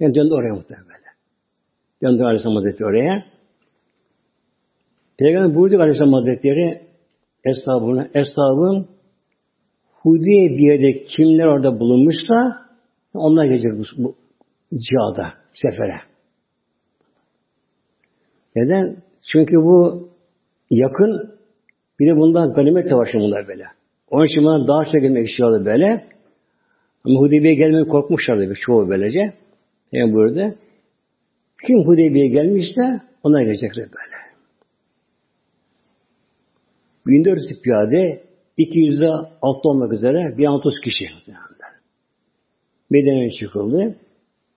[0.00, 1.08] Yani döndü oraya muhtemelen böyle.
[2.02, 3.35] Döndü Aleyhisselam Hazretleri oraya.
[5.18, 6.80] Peygamber buyurdu Aleyhisselam Hazretleri
[7.44, 8.88] eshabına, eshabın
[9.90, 12.66] Hudeybiye'de kimler orada bulunmuşsa
[13.14, 14.16] onlar gelecek bu, bu
[14.78, 16.00] cihada, sefere.
[18.56, 18.96] Neden?
[19.32, 20.08] Çünkü bu
[20.70, 21.36] yakın
[22.00, 23.64] bir de bundan ganimet savaşı bunlar böyle.
[24.10, 26.06] Onun için bunlar daha çok gelmek istiyordu böyle.
[27.04, 29.32] Ama Hudeybiye'ye gelmeye korkmuşlardı bir çoğu böylece.
[29.92, 30.54] Yani burada
[31.66, 34.15] kim Hudeybiye'ye gelmişse ona gelecekler böyle.
[37.06, 38.22] 1400 piyade
[38.58, 41.04] 200'de altı olmak üzere bir 30 kişi.
[42.90, 43.94] Medine'ye çıkıldı.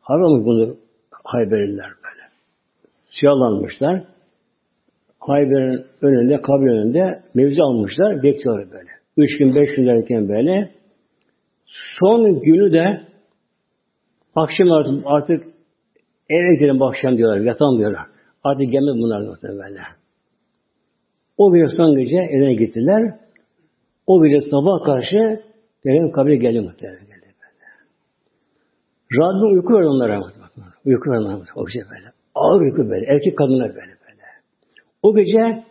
[0.01, 0.77] Haram bunu
[1.23, 2.23] Hayberliler böyle.
[3.07, 4.03] Siyahlanmışlar.
[5.19, 8.23] Hayber'in önünde, kabir önünde mevzi almışlar.
[8.23, 8.89] Bekliyorlar böyle.
[9.17, 10.71] Üç gün, beş gün derken böyle.
[11.99, 13.01] Son günü de
[14.35, 15.43] akşam artık, artık
[16.29, 17.39] eve gidelim akşam diyorlar.
[17.39, 18.05] Yatalım diyorlar.
[18.43, 19.98] Artık gelmez bunlar muhtemelen.
[21.39, 23.15] O gece son gece evine gittiler.
[24.07, 25.41] O gece sabah karşı
[25.83, 26.99] Peygamber kabre geldi muhtemelen.
[26.99, 27.67] Geldi böyle.
[29.13, 30.21] Rabbim uyku verdi onlara.
[30.85, 32.11] Uyku verdi onlara o gece böyle.
[32.35, 33.05] Ağır uyku böyle.
[33.05, 34.23] Erkek kadınlar böyle böyle.
[35.03, 35.63] O gece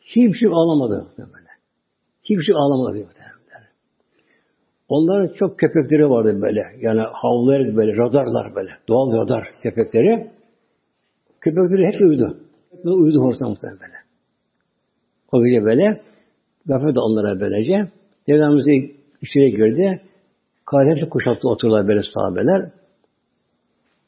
[0.00, 1.48] hiçbir şey ağlamadı böyle.
[2.22, 3.38] Hiçbir şey ağlamadı muhtemelen.
[4.88, 6.66] Onların çok köpekleri vardı böyle.
[6.80, 8.70] Yani havlayarak böyle, radarlar böyle.
[8.88, 10.30] Doğal radar köpekleri.
[11.40, 12.38] Köpekleri hep uyudu.
[12.70, 13.97] Hep uyudu ortamda böyle.
[15.32, 16.00] O gece böyle.
[16.66, 17.88] Gafet de onlara böylece.
[18.26, 20.02] Peygamberimiz içeri girdi.
[20.66, 22.70] Kadehli kuşattı oturdular böyle sahabeler.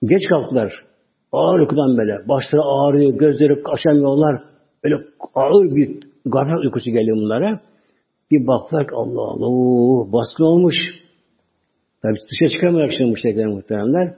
[0.03, 0.85] Geç kalktılar.
[1.33, 2.29] Ağır uykudan böyle.
[2.29, 4.43] Başları ağrıyor, gözleri kaşamıyorlar.
[4.85, 4.95] Böyle
[5.35, 7.61] ağır bir gaflet uykusu geliyor bunlara.
[8.31, 10.75] Bir baktılar ki Allah Allah baskın olmuş.
[12.03, 14.15] Tabi dışarı çıkamıyor şimdi şekilde muhteremler.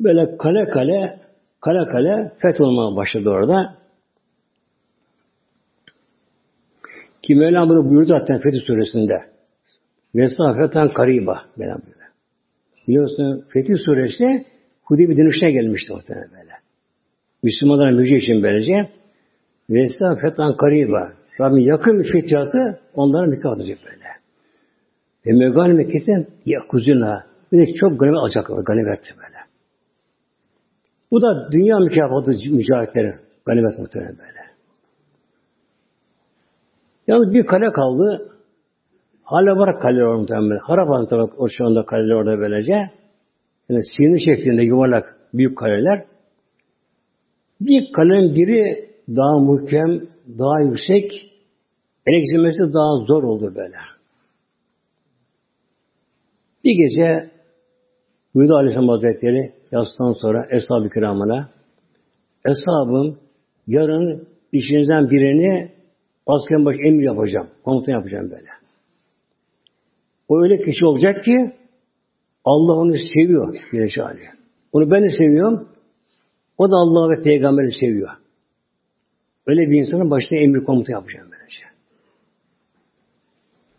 [0.00, 1.20] Böyle kale kale
[1.60, 3.81] kale kale fetholmaya başladı orada.
[7.22, 9.22] Ki Mevlam bunu buyurdu zaten Fetih Suresinde.
[10.14, 11.42] Mesafeten kariba.
[11.56, 12.02] Mevlam buyurdu.
[12.88, 14.46] Biliyorsun Fetih Suresi
[14.84, 16.52] Hudeybi dönüşüne gelmişti muhtemelen böyle.
[17.42, 18.88] Müslümanların müjde için böylece.
[19.68, 21.12] Mesafeten kariba.
[21.40, 24.02] Rabbim yakın bir fethiatı onlara mükafat edecek böyle.
[25.26, 27.26] Ve meganime kesin yakuzuna.
[27.52, 28.64] Bir de çok ganimet alacaklar.
[28.64, 29.38] Ganimet böyle.
[31.10, 33.14] Bu da dünya mükafatı mücahitlerin.
[33.46, 34.41] Ganimet muhtemelen böyle.
[37.06, 38.32] Yalnız bir kale kaldı.
[39.22, 40.58] Hala var kale orada muhtemelen.
[40.58, 42.72] Harapan tarafı o şu anda kaleler orada böylece.
[43.68, 46.04] Yani sinir şeklinde yuvarlak büyük kaleler.
[47.60, 51.32] Bir kalenin biri daha muhkem, daha yüksek,
[52.06, 53.76] ele geçirmesi daha zor oldu böyle.
[56.64, 57.30] Bir gece
[58.34, 61.48] Buyurdu Aleyhisselam Hazretleri yastan sonra Eshab-ı Kiramına
[62.44, 63.18] Eshabım
[63.66, 65.72] yarın işinizden birini
[66.26, 67.48] askerin başı emir yapacağım.
[67.64, 68.48] Komutan yapacağım böyle.
[70.28, 71.52] O öyle kişi olacak ki
[72.44, 73.98] Allah onu seviyor Güneş
[74.72, 75.68] Onu ben de seviyorum.
[76.58, 78.10] O da Allah ve Peygamber'i seviyor.
[79.46, 81.62] Öyle bir insanın başına emir komutu yapacağım böylece.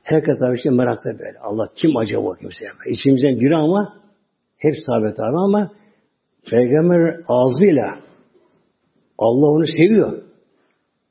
[0.03, 1.39] Herkes tabii işte merakta böyle.
[1.39, 2.65] Allah kim acaba kimse?
[2.85, 3.97] İçimizden biri ama
[4.57, 5.71] hep sahabe tabi ama
[6.51, 7.99] Peygamber ağzıyla
[9.17, 10.23] Allah onu seviyor.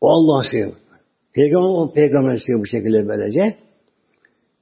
[0.01, 0.82] O Allah'ı seviyor.
[1.35, 3.57] Peygamber o peygamber seviyor bu şekilde böylece.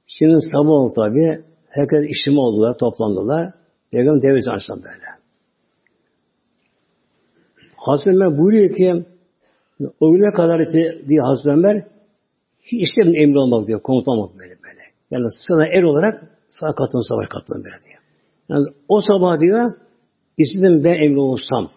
[0.07, 1.43] Şimdi sabah oldu tabi.
[1.69, 3.53] Herkes işimi oldular, toplandılar.
[3.91, 5.05] Peygamber devlet açsam böyle.
[7.75, 9.05] Hazreti Ömer buyuruyor ki
[9.99, 10.73] o güne kadar
[11.07, 11.83] diye Hazreti Ömer
[12.63, 13.81] hiç istemedim emri olmak diyor.
[13.81, 14.81] Komutan olmak böyle böyle.
[15.11, 18.01] Yani sana er olarak sağ katılın savaş katılın böyle diyor.
[18.49, 19.73] Yani o sabah diyor
[20.37, 21.71] istedim ben emri olsam.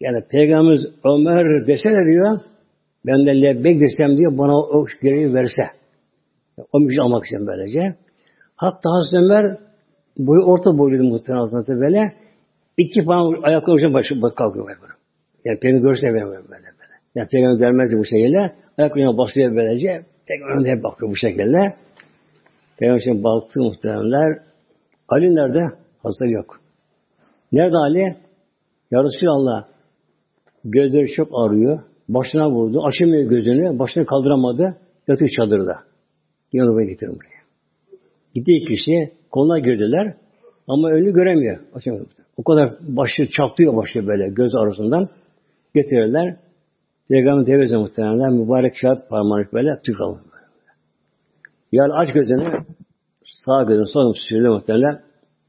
[0.00, 2.40] Yani Peygamberimiz Ömer dese de diyor
[3.06, 5.62] ben de lebbek desem diyor bana o görevi verse.
[6.72, 7.94] O müjde almak için böylece.
[8.56, 9.58] Hatta Hazreti Ömer
[10.18, 12.12] boyu orta boyluydu muhtemelen Hazreti böyle.
[12.76, 14.92] İki falan ayakları ucuna başı kalkıyor böyle.
[15.44, 16.48] Yani Peygamber görse böyle böyle.
[16.48, 16.72] böyle.
[17.14, 18.52] Yani Peygamber gelmezdi bu şekilde.
[18.78, 20.02] Ayaklarına basıyor böylece.
[20.26, 21.76] Peygamber hep bakıyor bu şekilde.
[22.78, 24.38] Peygamber şimdi baktı muhtemelenler.
[25.08, 25.74] Ali nerede?
[26.02, 26.60] Hazır yok.
[27.52, 28.16] Nerede Ali?
[28.90, 29.64] Ya Resulallah
[30.64, 31.80] gözleri çok ağrıyor.
[32.14, 32.82] Başına vurdu.
[32.86, 33.78] Açamıyor gözünü.
[33.78, 34.76] Başını kaldıramadı.
[35.08, 35.78] Yatıyor çadırda.
[36.52, 37.42] Yanıma getirin buraya.
[38.34, 39.12] Gitti iki kişi.
[39.30, 40.14] Koluna girdiler.
[40.68, 41.58] Ama önünü göremiyor.
[41.74, 42.06] Açamıyor.
[42.36, 45.08] O kadar başı çatlıyor başı böyle göz arasından.
[45.74, 46.36] Getirirler.
[47.08, 50.20] Peygamber tevbe muhtemelen mübarek şahat parmağını böyle tük alır.
[51.72, 52.44] Yani aç gözünü
[53.44, 55.00] sağ gözünü sol sürdü muhtemelen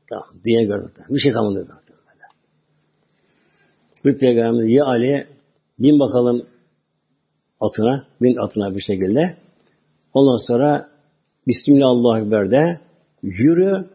[0.10, 0.92] tamam diye gördü.
[1.10, 1.68] Bir şey kalmadı.
[4.06, 5.28] Bu peygamber ya Ali
[5.80, 6.46] bin bakalım
[7.64, 9.36] atına, bin atına bir şekilde.
[10.14, 10.90] Ondan sonra
[11.48, 12.80] Bismillahirrahmanirrahim
[13.22, 13.86] yürü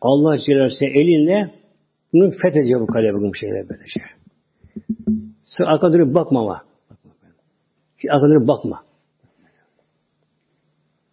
[0.00, 1.50] Allah Celle elinle
[2.12, 4.02] bunu fethedecek bu kale bugün şeyler böyle şey.
[5.44, 6.62] Sen arka dönüp bakma ama.
[7.98, 8.10] Hiç
[8.48, 8.82] bakma.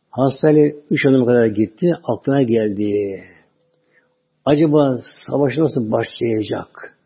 [0.10, 1.94] Hastane üç adım kadar gitti.
[2.04, 3.24] Aklına geldi.
[4.46, 4.96] Acaba
[5.28, 6.98] savaş nasıl başlayacak?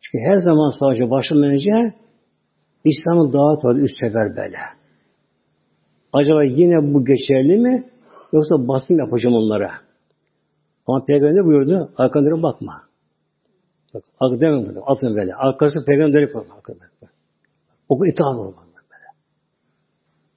[0.00, 1.92] Çünkü her zaman savaşa başlamadan
[2.86, 4.58] önce İslam'ın dağıt vardı üst sefer böyle.
[6.12, 7.84] Acaba yine bu geçerli mi?
[8.32, 9.70] Yoksa basın yapacağım onlara.
[10.86, 11.92] Ama Peygamber buyurdu?
[11.96, 12.82] Arkanlara bakma.
[13.94, 14.82] Bak, demem bunu.
[14.86, 15.34] Atın böyle.
[15.34, 16.56] Arkası Peygamber'e koyma.
[17.88, 19.06] Oku itaat olmalı böyle.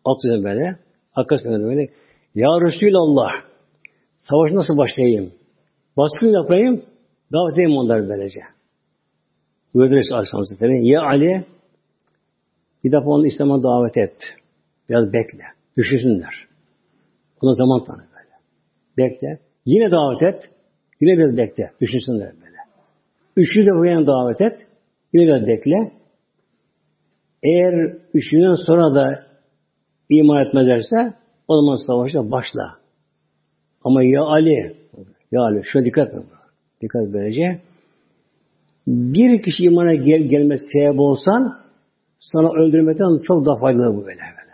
[0.05, 0.79] Atın böyle.
[1.15, 1.89] Arkası Peygamber böyle.
[2.35, 3.31] Ya Resulallah
[4.17, 5.33] savaş nasıl başlayayım?
[5.97, 6.83] Baskın yapayım,
[7.33, 8.41] davet edeyim onları böylece.
[9.73, 10.83] Buyurdu Resul Aleyhisselam.
[10.83, 11.45] Ya Ali
[12.83, 14.15] Bir defa onu İslam'a davet et.
[14.89, 15.43] Biraz bekle.
[15.77, 16.33] Düşünsünler.
[17.41, 18.35] Ona zaman tanı böyle.
[18.97, 19.39] Bekle.
[19.65, 20.49] Yine davet et.
[21.01, 21.71] Yine biraz bekle.
[21.81, 22.57] Düşünsünler böyle.
[23.37, 24.67] Üçüncü defa yine davet et.
[25.13, 25.91] Yine biraz bekle.
[27.43, 29.25] Eğer üçünden sonra da
[30.09, 31.13] iman etmezlerse
[31.47, 32.79] o zaman savaşta başla.
[33.83, 34.75] Ama ya Ali,
[35.31, 36.23] ya Ali, şuna dikkat et.
[36.81, 37.61] Dikkat böylece.
[38.87, 41.59] Bir kişi imana gel, gelmesi sebep olsan
[42.19, 44.19] sana öldürmekten çok daha faydalı bu böyle.
[44.19, 44.53] böyle.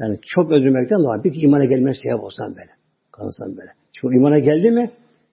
[0.00, 2.70] Yani çok öldürmekten daha bir imana gelmesi sebep olsan böyle.
[3.12, 3.70] Kalsan böyle.
[3.92, 4.90] Çünkü imana geldi mi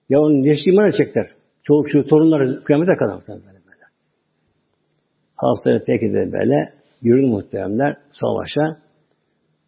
[0.08, 1.30] ya onun neşli iman edecekler.
[1.62, 3.84] Çoğu şu torunları kıyamete kadar böyle böyle.
[5.36, 8.76] Hastalığı peki de böyle yürüdü muhteremler savaşa.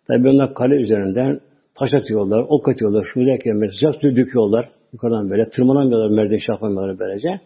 [0.07, 1.41] Tabi onlar kale üzerinden
[1.79, 4.69] taş atıyorlar, ok atıyorlar, şu derken böyle sıcak döküyorlar.
[4.93, 7.41] Yukarıdan böyle tırmanamıyorlar merdiven şahlanmaları böylece.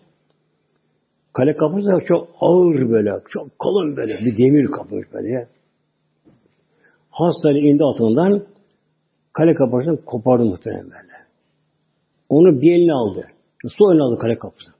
[1.32, 5.48] Kale kapısı da çok ağır böyle, çok kalın böyle, bir demir kapıymış böyle.
[7.10, 8.42] Hastane indi altından
[9.32, 11.18] kale kapısını kopardı muhtemelen böyle.
[12.28, 13.26] Onu bir eline aldı.
[13.68, 14.74] Su eline aldı kale kapısını.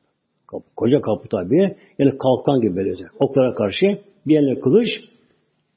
[0.47, 1.77] Kapı, koca kapı tabi.
[1.99, 3.07] Yani kalkan gibi böyle.
[3.21, 3.87] Oklara karşı
[4.27, 4.89] bir eline kılıç.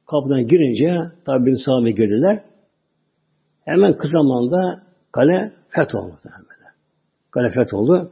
[0.07, 2.43] Kapıdan girince tabi bir sahabe gördüler.
[3.65, 4.81] Hemen kısa zamanda
[5.11, 6.15] kale fetholdu.
[7.31, 8.11] Kale fetholdu.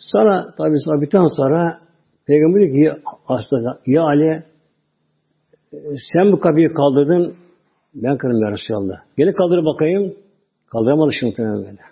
[0.00, 1.80] Sonra tabi sabitten sonra
[2.26, 4.42] Peygamber diyor ki aslında ya Ali
[6.12, 7.36] sen bu kapıyı kaldırdın
[7.94, 9.00] ben kırdım ya Resulallah.
[9.16, 10.14] Geri kaldır bakayım.
[10.66, 11.82] Kaldıramadı şimdi muhtemelen böyle.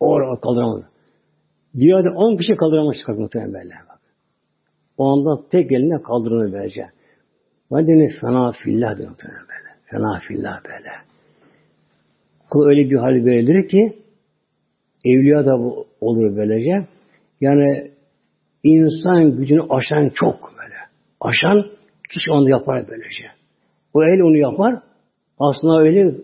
[0.00, 0.88] O kaldıramadı.
[1.74, 3.74] Bir yerde on kişi kaldıramadı çıkar muhtemelen böyle.
[4.98, 6.86] O anda tek eline kaldırını böylece.
[7.72, 9.70] Ben de fena fillah diyor muhtemelen böyle.
[9.84, 10.90] Fena fillah böyle.
[12.50, 13.98] Kul öyle bir hal verilir ki
[15.04, 16.86] evliya da bu olur böylece.
[17.40, 17.90] Yani
[18.62, 20.74] insan gücünü aşan çok böyle.
[21.20, 21.66] Aşan
[22.10, 23.24] kişi onu yapar böylece.
[23.94, 24.82] O el onu yapar.
[25.38, 26.14] Aslında öyle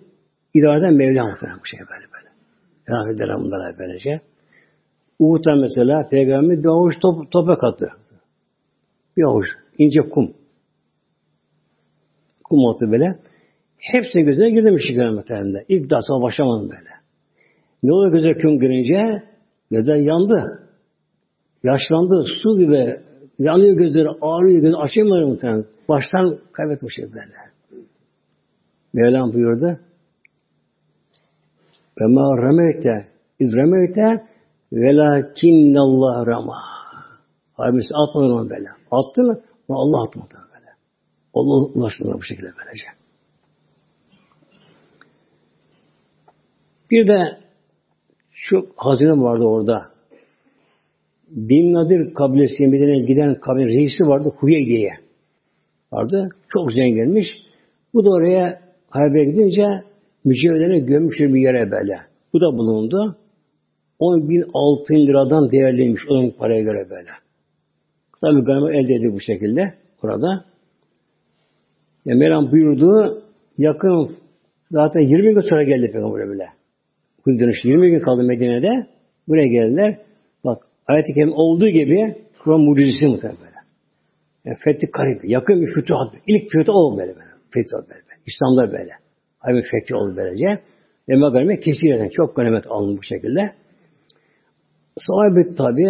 [0.54, 2.28] idareden Mevla muhtemelen bu şey böyle böyle.
[2.88, 4.20] Rahmet eder bunlara böylece.
[5.18, 7.90] Uhud'da mesela Peygamber bir avuç top, toprak attı.
[9.16, 9.46] Bir avuç.
[9.78, 10.32] ince kum.
[12.44, 13.18] Kum attı böyle.
[13.78, 15.64] Hepsinin gözüne girdi şey muhtemelen.
[15.68, 16.90] İlk daha başlamadım böyle.
[17.82, 19.22] Ne oluyor göze kum girince?
[19.70, 20.69] Gözler yandı.
[21.64, 22.24] Yaşlandı.
[22.42, 23.00] Su gibi
[23.38, 25.64] yanıyor gözleri, ağrıyor gözleri, açamıyor muhtemelen.
[25.88, 27.34] Baştan kaybetmiş şey böyle.
[28.94, 29.78] Mevlam buyurdu.
[32.00, 34.26] Ve ma remeyte iz remeyte
[34.72, 36.58] velakinnallah rama.
[37.54, 38.68] Halbuki atmadın onu böyle.
[38.90, 39.40] Attı mı?
[39.68, 40.70] Allah atmadı böyle.
[41.34, 42.86] Allah ulaştırdı bu şekilde böylece.
[46.90, 47.38] Bir de
[48.30, 49.89] şu hazine vardı orada.
[51.30, 54.32] Bin Nadir kabilesi Medine'ye giden kabile reisi vardı.
[54.36, 54.90] Huyey diye.
[55.92, 56.28] Vardı.
[56.48, 57.26] Çok zenginmiş.
[57.94, 59.62] Bu da oraya Hayber'e gidince
[60.24, 61.98] mücevherlerini gömmüşler bir yere böyle.
[62.32, 63.16] Bu da bulundu.
[63.98, 67.10] 10 bin altın liradan değerliymiş onun paraya göre böyle.
[68.20, 70.44] Tabi galiba elde edildi bu şekilde orada.
[72.04, 73.22] Ya Meram buyurdu
[73.58, 74.16] yakın
[74.70, 76.46] zaten 20 gün sonra geldi Peygamber böyle.
[77.26, 78.86] Bu dönüş 20 gün kaldı Medine'de.
[79.28, 79.98] Buraya geldiler.
[80.90, 83.56] Ayet-i kerim olduğu gibi Kur'an mucizesi muhtemelen böyle.
[84.44, 85.24] Yani fethi karib.
[85.24, 86.14] Yakın bir fütuhat.
[86.26, 87.30] İlk fütuhat o böyle böyle.
[87.50, 88.02] Fütuhat böyle.
[88.08, 88.20] böyle.
[88.26, 88.92] İslam'da böyle.
[89.38, 90.58] Hayır fethi oldu böylece.
[91.08, 93.52] Ve ganimet kesilen çok ganimet alındı bu şekilde.
[95.06, 95.84] Sahabe tabi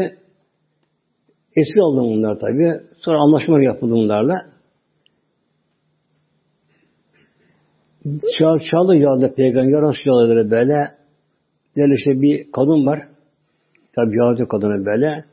[1.57, 2.81] esir aldı bunlar tabi.
[3.05, 4.37] Sonra anlaşmalar yapıldı bunlarla.
[8.05, 10.77] Çağ, çağlı yağda peygamber Resulalları böyle
[11.77, 13.09] böyle işte bir kadın var.
[14.05, 15.25] Tabi Yahudi kadını böyle.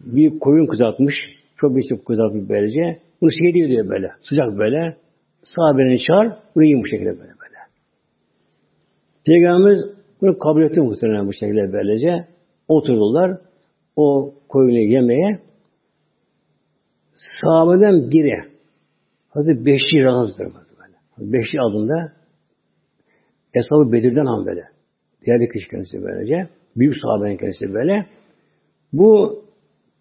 [0.00, 1.14] Bir koyun kızartmış.
[1.56, 3.00] Çok bir şey kızartmış böylece.
[3.20, 4.10] Bunu şey diyor böyle.
[4.20, 4.96] Sıcak böyle.
[5.42, 6.32] Sahabelerini çağır.
[6.54, 7.58] Bunu yiyin bu şekilde böyle böyle.
[9.26, 9.82] Peygamberimiz
[10.20, 12.26] bunu kabul etti muhtemelen bu şekilde böylece.
[12.68, 13.38] Oturdular.
[13.96, 15.38] O koyunu yemeye.
[17.42, 18.36] Sahabeden biri
[19.28, 21.32] Hazreti Beşir razıdır böyle.
[21.32, 22.12] Beşir adında
[23.54, 24.64] Eshab-ı Bedir'den han böyle.
[25.26, 26.59] Diğer bir kişi kendisi böylece.
[26.76, 28.06] Büyük sahabenin kendisi böyle.
[28.92, 29.42] Bu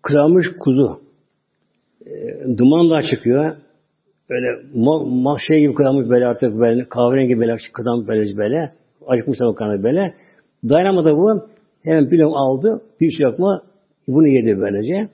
[0.02, 1.00] kırılmış kuzu.
[2.06, 3.56] E, duman da çıkıyor.
[4.30, 8.74] Böyle ma, şey gibi kırılmış böyle artık böyle kahverengi böyle kırılmış böyle böyle.
[9.08, 10.14] Acıkmış o kanı böyle.
[10.70, 11.48] Dayanamadı bu.
[11.84, 12.82] Hemen bir aldı.
[13.02, 13.62] Bir şey yapma.
[14.08, 15.10] Bunu yedi böylece.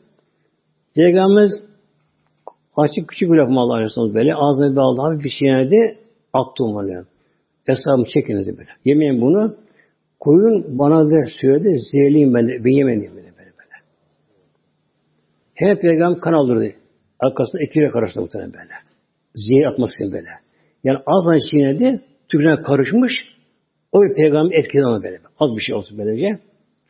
[0.95, 1.51] Peygamberimiz
[2.77, 4.35] açık küçük bir lokma Allah Aleyhisselam böyle.
[4.35, 5.01] Ağzına bir aldı.
[5.01, 5.97] Hafif bir şey yedi.
[6.33, 7.05] Attı onu.
[7.65, 8.69] Hesabımı çekiniz böyle.
[8.85, 9.55] Yemeyin bunu.
[10.19, 11.79] Koyun bana da söyledi.
[11.91, 12.65] Zehirliyim ben de.
[12.65, 13.37] Ben yemedim böyle böyle.
[13.37, 13.75] böyle.
[15.53, 16.73] Her peygamber kan aldırdı.
[17.19, 18.73] Arkasında yürek arasında muhtemelen böyle.
[19.35, 20.29] Zehir atması için böyle.
[20.83, 23.11] Yani az çiğnedi, tükürüğüne karışmış,
[23.91, 25.19] o bir peygamber etkiledi ona böyle.
[25.39, 26.39] Az bir şey olsun böylece.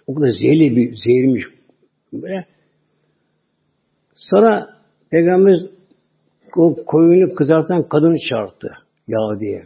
[0.08, 1.44] O kadar zehirli bir zehirmiş
[2.14, 2.46] böyle.
[4.16, 4.76] Sonra
[5.12, 5.58] Peygamber
[6.58, 8.74] o koyunu kızartan kadını çağırdı.
[9.08, 9.64] Ya diye.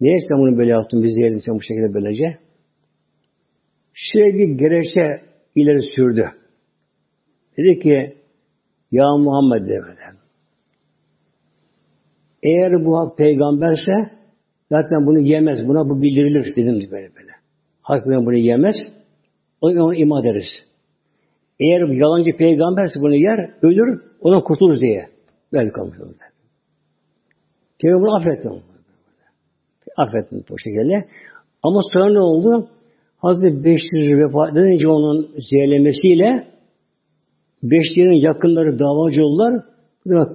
[0.00, 1.02] Niye sen bunu böyle yaptın?
[1.02, 2.38] Bizi yedin sen bu şekilde böylece.
[3.94, 5.22] Şöyle bir gerekçe
[5.54, 6.30] ileri sürdü.
[7.56, 8.16] Dedi ki
[8.90, 10.16] Ya Muhammed demeden.
[12.42, 13.92] Eğer bu hak peygamberse
[14.70, 15.68] zaten bunu yemez.
[15.68, 17.30] Buna bu bildirilir dedim böyle böyle.
[17.82, 18.76] Halk bunu yemez.
[19.60, 20.48] O zaman onu ima ederiz.
[21.60, 25.08] Eğer yalancı peygamberse bunu yer, ölür, ona kurtulur diye.
[25.52, 26.30] Böyle kalmış onlar.
[27.80, 28.62] Peygamber affetti onu.
[29.96, 31.08] Affettim bu şekilde.
[31.62, 32.68] Ama sonra ne oldu?
[33.22, 36.46] Hazreti Beşir vefat edince onun zehirlemesiyle
[37.62, 39.64] Beşir'in yakınları davacı oldular.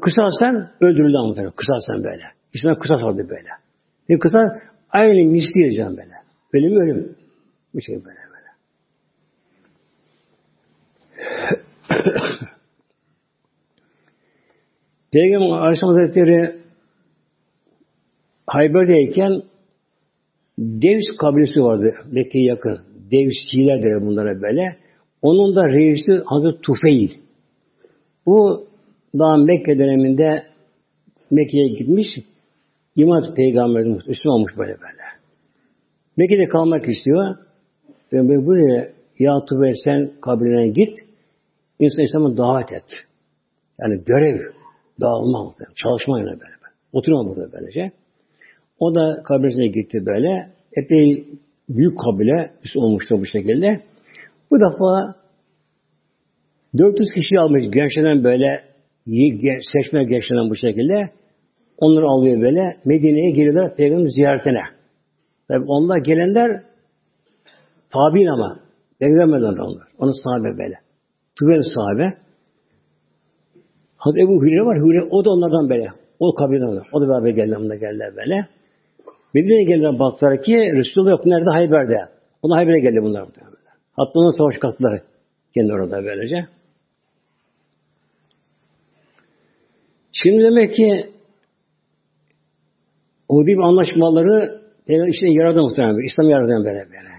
[0.01, 1.51] Kısasen öldürüldü anlatıyor.
[1.51, 2.23] Kısasen böyle.
[2.53, 3.49] İsmail kısas vardı böyle.
[4.09, 4.43] Bir kısas
[4.89, 6.15] aynı misli diyeceğim böyle.
[6.53, 7.15] Ölüm ölüm.
[7.73, 8.25] Bu şey böyle.
[15.11, 16.61] Peygamber Aleyhisselam Hazretleri
[18.47, 19.41] Hayber'deyken
[20.58, 22.80] Devs kabilesi vardı Mekke'ye yakın.
[23.12, 24.78] Devsçiler der bunlara böyle.
[25.22, 27.10] Onun da reisi Hazreti Tufeil.
[28.26, 28.68] Bu
[29.20, 30.43] daha Mekke döneminde
[31.32, 32.08] Mekke'ye gitmiş.
[32.95, 35.03] İman peygamberin Müslüman olmuş böyle böyle.
[36.18, 37.36] Mekke'de kalmak istiyor.
[38.14, 38.89] Ve buraya
[39.20, 40.99] ya Tufeil sen kabiline git.
[41.80, 42.89] İnsan İslam'a davet et.
[43.82, 44.39] Yani görev,
[45.01, 46.56] dağılma, çalışma yine böyle.
[46.93, 47.91] Oturma burada böylece.
[48.80, 50.49] O da kabinesine gitti böyle.
[50.78, 51.28] Epey
[51.69, 53.82] büyük kabile olmuştu bu şekilde.
[54.51, 55.15] Bu defa
[56.78, 58.63] 400 kişi almış gençlerden böyle
[59.73, 61.09] seçme gençlerden bu şekilde.
[61.78, 62.78] Onları alıyor böyle.
[62.86, 64.61] Medine'ye geliyorlar peygamber ziyaretine.
[65.47, 66.63] Tabi onlar gelenler
[67.89, 68.59] tabi'in ama.
[68.99, 69.88] Peygamberden onlar.
[69.97, 70.76] Onun sahabe böyle.
[71.39, 72.17] Tüvel sahabe.
[73.97, 74.78] Hazreti Ebu Hüreyre var.
[74.78, 75.88] Hüreyre, o da onlardan böyle.
[76.19, 77.57] O kabilden O da beraber geldi.
[77.57, 78.47] Onlar geldiler böyle.
[79.36, 81.25] Medine'ye geldiler baktılar ki Resulullah yok.
[81.25, 81.49] Nerede?
[81.49, 82.11] Hayber'de.
[82.41, 83.27] Ona Hayber'e geldi bunlar.
[83.91, 85.01] Hatta onun savaş katları.
[85.53, 86.47] Kendi orada böylece.
[90.11, 91.09] Şimdi demek ki
[93.27, 96.05] o bir anlaşmaları işte yaradı muhtemelen.
[96.05, 97.15] İslam yaradı böyle böyle.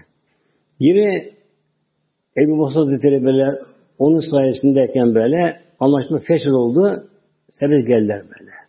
[0.79, 1.29] Yine
[2.37, 3.59] Ebu Basra Hazretleri böyle
[3.99, 7.09] onun sayesindeyken böyle anlaşma fesıl oldu.
[7.49, 8.66] Sebep geldiler böyle.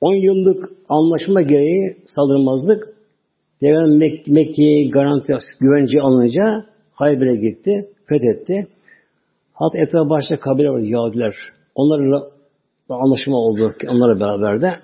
[0.00, 2.98] 10 yıllık anlaşma gereği saldırmazlık
[3.60, 8.68] Peygamber Mek Mekke'ye garanti güvence alınca Hayber'e gitti, fethetti.
[9.52, 11.34] Hatta etrafı başta kabile vardı, Yahudiler.
[11.74, 12.30] Onlarla
[12.88, 14.80] anlaşma oldu onlarla beraber de.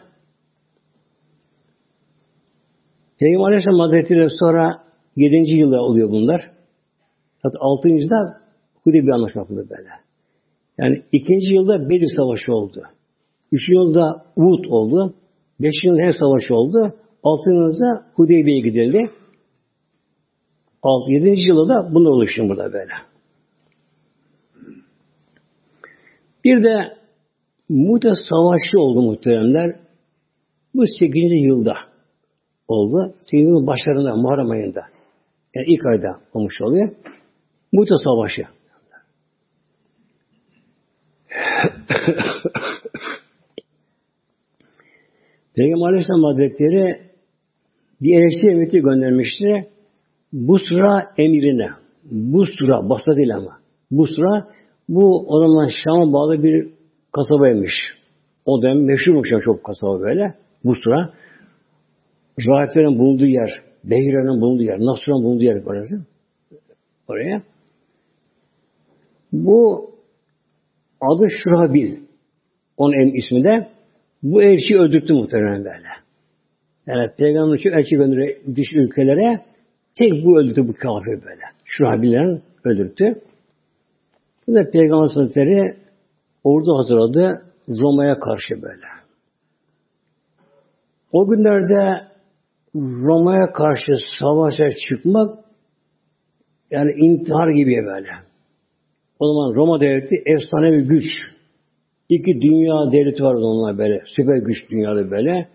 [3.19, 4.85] Peygamber Aleyhisselam Hazretleri sonra
[5.17, 5.59] 7.
[5.59, 6.51] yılda oluyor bunlar.
[7.43, 7.89] Hatta 6.
[7.89, 8.45] da
[8.85, 9.89] Hudeybiye anlaşma yapıldı böyle.
[10.79, 12.83] Yani ikinci yılda Bedir Savaşı oldu.
[13.53, 15.15] Üçüncü yılda Uhud oldu.
[15.61, 16.95] Beşinci yılda her savaşı oldu.
[17.23, 19.11] Altıncı yılda Hudeybiye'ye gidildi.
[20.83, 22.93] Altı, yedinci yılda da bunlar oluştu burada böyle.
[26.45, 26.97] Bir de
[27.69, 29.77] Muta Savaşı oldu muhteremler.
[30.75, 31.75] Bu sekizinci yılda
[32.69, 33.15] oldu.
[33.23, 34.85] Sekizinci yılın başlarında, Muharrem ayında.
[35.55, 36.91] Yani ilk ayda olmuş oluyor.
[37.73, 38.43] Muta Savaşı.
[45.57, 47.01] Peygamber Aleyhisselam Hazretleri
[48.03, 49.69] bir elçi emniyeti göndermişti.
[50.33, 51.69] Busra emirine.
[52.11, 53.59] Busra, Basra değil ama.
[53.91, 54.49] Busra,
[54.89, 56.69] bu o zaman Şam'a bağlı bir
[57.13, 57.73] kasabaymış.
[58.47, 60.35] O dönem meşhurmuş ya çok kasaba böyle.
[60.65, 61.13] Busra.
[62.41, 63.51] Rahiplerin bulunduğu yer,
[63.85, 66.07] Behira'nın bulunduğu yer, Nasr'ın bulunduğu yer orası.
[67.09, 67.43] Oraya.
[69.33, 69.91] Bu
[71.01, 71.97] adı Şurabil.
[72.77, 73.74] Onun ismi de.
[74.25, 75.89] Bu elçi öldürttü muhtemelen böyle.
[76.87, 79.45] Yani peygamber çok elçi gönderiyor dış ülkelere.
[79.99, 81.43] Tek bu öldürdü bu kafir böyle.
[81.65, 83.21] Şurabil'den öldürttü.
[84.47, 85.77] Bu da Peygamber Hazretleri
[86.45, 88.87] ordu hazırladı Roma'ya karşı böyle.
[91.13, 92.09] O günlerde
[92.75, 95.45] Roma'ya karşı savaşa çıkmak
[96.71, 98.11] yani intihar gibi böyle.
[99.19, 101.34] O zaman Roma devleti efsane bir güç.
[102.15, 104.03] İki dünya devleti var onlar böyle.
[104.17, 105.49] Süper güç dünyada böyle.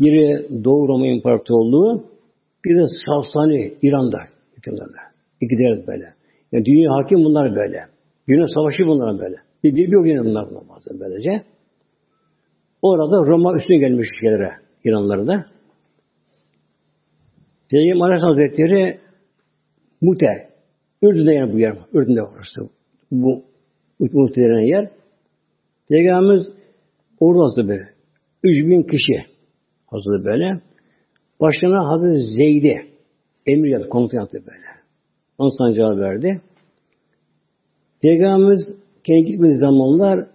[0.00, 2.04] Biri Doğu Roma İmparatorluğu,
[2.64, 4.18] bir de Sasani İran'da
[4.56, 5.02] hükümdarlar.
[5.40, 6.14] İki devlet böyle.
[6.52, 7.84] Yani dünya hakim bunlar böyle.
[8.28, 9.36] Dünya savaşı bunlar böyle.
[9.64, 11.42] Bir, bir, o gün bunlar bazen böylece.
[12.82, 14.52] Orada Roma üstüne gelmiş şeylere,
[14.84, 15.44] İranlılara da.
[17.70, 18.98] Peygamber Aleyhisselam Hazretleri
[20.00, 20.48] Mute,
[21.02, 21.76] Ürdün'de yani bu yer.
[21.92, 22.60] Ürdün'de orası.
[23.10, 23.42] Bu
[24.00, 24.99] Mute denen yer.
[25.90, 26.46] Peygamberimiz
[27.20, 27.88] orada hazırdı böyle.
[28.44, 29.30] 3000 kişi
[29.86, 30.60] hazırdı böyle.
[31.40, 32.90] Başına Hazreti Zeyd'i
[33.46, 34.66] emir yaptı, komutan yaptı böyle.
[35.38, 36.40] Onun sancağı verdi.
[38.02, 38.60] Peygamberimiz
[39.04, 40.26] kendi gitmediği zamanlar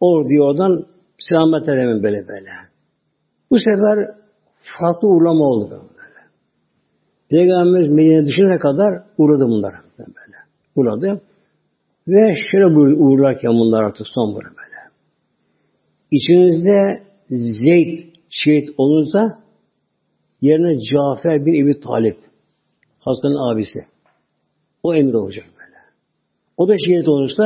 [0.00, 0.86] orduyu oradan
[1.18, 2.50] selamet edemin böyle böyle.
[3.50, 4.14] Bu sefer
[4.78, 6.20] farklı uğrama oldu böyle.
[7.30, 10.36] Peygamberimiz Medine dışına kadar uğradı bunlar böyle.
[10.76, 11.20] Uğradı.
[12.10, 14.80] Ve şöyle uğurlarken bunlar artık son böyle böyle.
[16.10, 19.38] İçinizde Zeyd şehit olursa
[20.40, 22.16] yerine Cafer bin Ebi Talip
[22.98, 23.86] Hasan'ın abisi.
[24.82, 25.78] O emir olacak böyle.
[26.56, 27.44] O da şehit olursa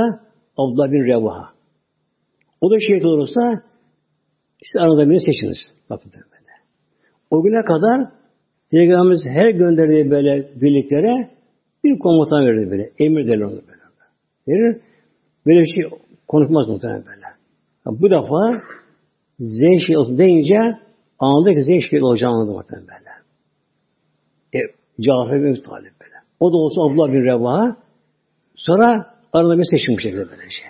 [0.57, 1.49] Abdullah bin Revaha.
[2.61, 3.63] O da şehit olursa
[4.63, 5.59] işte arada birini seçiniz.
[5.91, 6.53] Bakın böyle.
[7.31, 8.11] O güne kadar
[8.71, 11.31] Peygamberimiz her gönderdiği böyle birliklere
[11.85, 12.91] bir komutan verirdi böyle.
[12.99, 13.84] Emir derler onu böyle.
[14.49, 14.81] Verir.
[15.47, 17.27] Böyle bir şey konuşmaz muhtemelen böyle.
[17.87, 18.63] Bu defa
[19.39, 20.59] Zeyn olsun deyince
[21.19, 23.15] anında ki şehit olacağını anladı muhtemelen böyle.
[24.55, 24.69] E,
[25.01, 26.15] Cafer bin Talip böyle.
[26.41, 27.77] O da olsa Abdullah bin Revaha.
[28.57, 30.63] Sonra arada bir seçim şekilde böylece.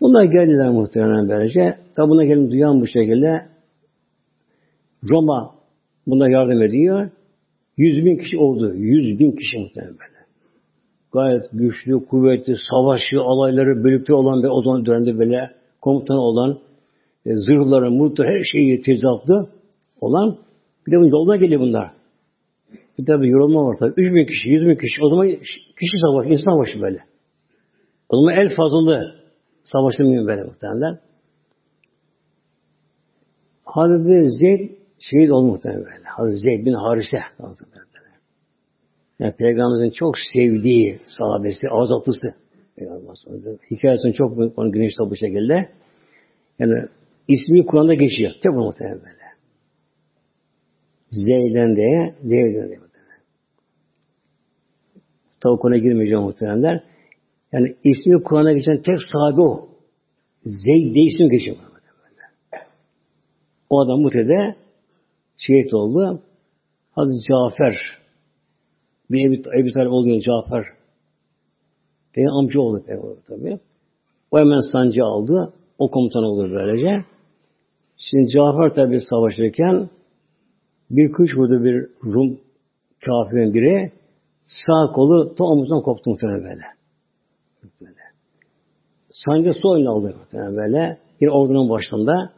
[0.00, 1.78] Bunlar geldiler muhtemelen böylece.
[1.96, 3.48] Tabi buna gelin duyan bu şekilde
[5.10, 5.54] Roma
[6.06, 7.10] buna yardım ediyor.
[7.76, 8.74] Yüz bin kişi oldu.
[8.74, 10.19] Yüz bin kişi muhtemelen böyle.
[11.12, 15.50] Gayet güçlü, kuvvetli, savaşçı, alayları bölükte olan ve o zaman dönemde böyle
[15.80, 16.58] komutan olan
[17.26, 19.48] e, zırhları, murtları her şeyi tezatlı
[20.00, 20.38] olan
[20.86, 21.90] bir de yolda geliyor bunlar.
[22.98, 23.90] Bir tabi yorulma var tabi.
[23.96, 25.04] Üç bin kişi, yüz bin kişi.
[25.04, 25.28] O zaman
[25.80, 26.98] kişi savaşı, insan savaşı böyle.
[28.08, 29.14] O zaman el fazlalı
[29.62, 30.98] savaşın mıyım böyle muhtemelen.
[33.64, 36.04] Hazreti Zeyd şehit oldu muhtemelen böyle.
[36.04, 37.18] Hazreti Zeyd bin Harise.
[39.20, 42.34] Yani Peygamberimizin çok sevdiği sahabesi, azatlısı.
[43.70, 45.68] Hikayesini çok onu güneş bu şekilde.
[46.58, 46.88] Yani
[47.28, 48.32] ismi Kur'an'da geçiyor.
[48.42, 49.20] Tek bu muhtemelen böyle.
[51.10, 52.78] Zeyd'den diye, Zeyd'den diye.
[55.40, 56.84] Tabi konuya girmeyeceğim muhtemelenler.
[57.52, 59.68] Yani ismi Kur'an'a geçen tek sahabe o.
[60.44, 61.56] Zeyd diye isim geçiyor.
[63.70, 64.56] O adam mutede
[65.38, 66.22] şehit oldu.
[66.90, 67.99] Hazreti Cafer
[69.10, 70.64] bir Ebi, Ebi Talib oluyor Cafer.
[72.16, 73.58] Benim amca oldu peygamber tabi.
[74.30, 75.52] O hemen sancı aldı.
[75.78, 77.04] O komutan oldu böylece.
[77.96, 79.90] Şimdi Cafer tabi savaşırken
[80.90, 82.40] bir kış vurdu bir Rum
[83.04, 83.92] kafirin biri
[84.44, 86.62] sağ kolu ta omuzdan koptu muhtemelen böyle.
[87.80, 88.00] böyle.
[89.10, 90.98] Sancı sol eline aldı muhtemelen böyle.
[91.20, 92.32] Yine ordunun başında.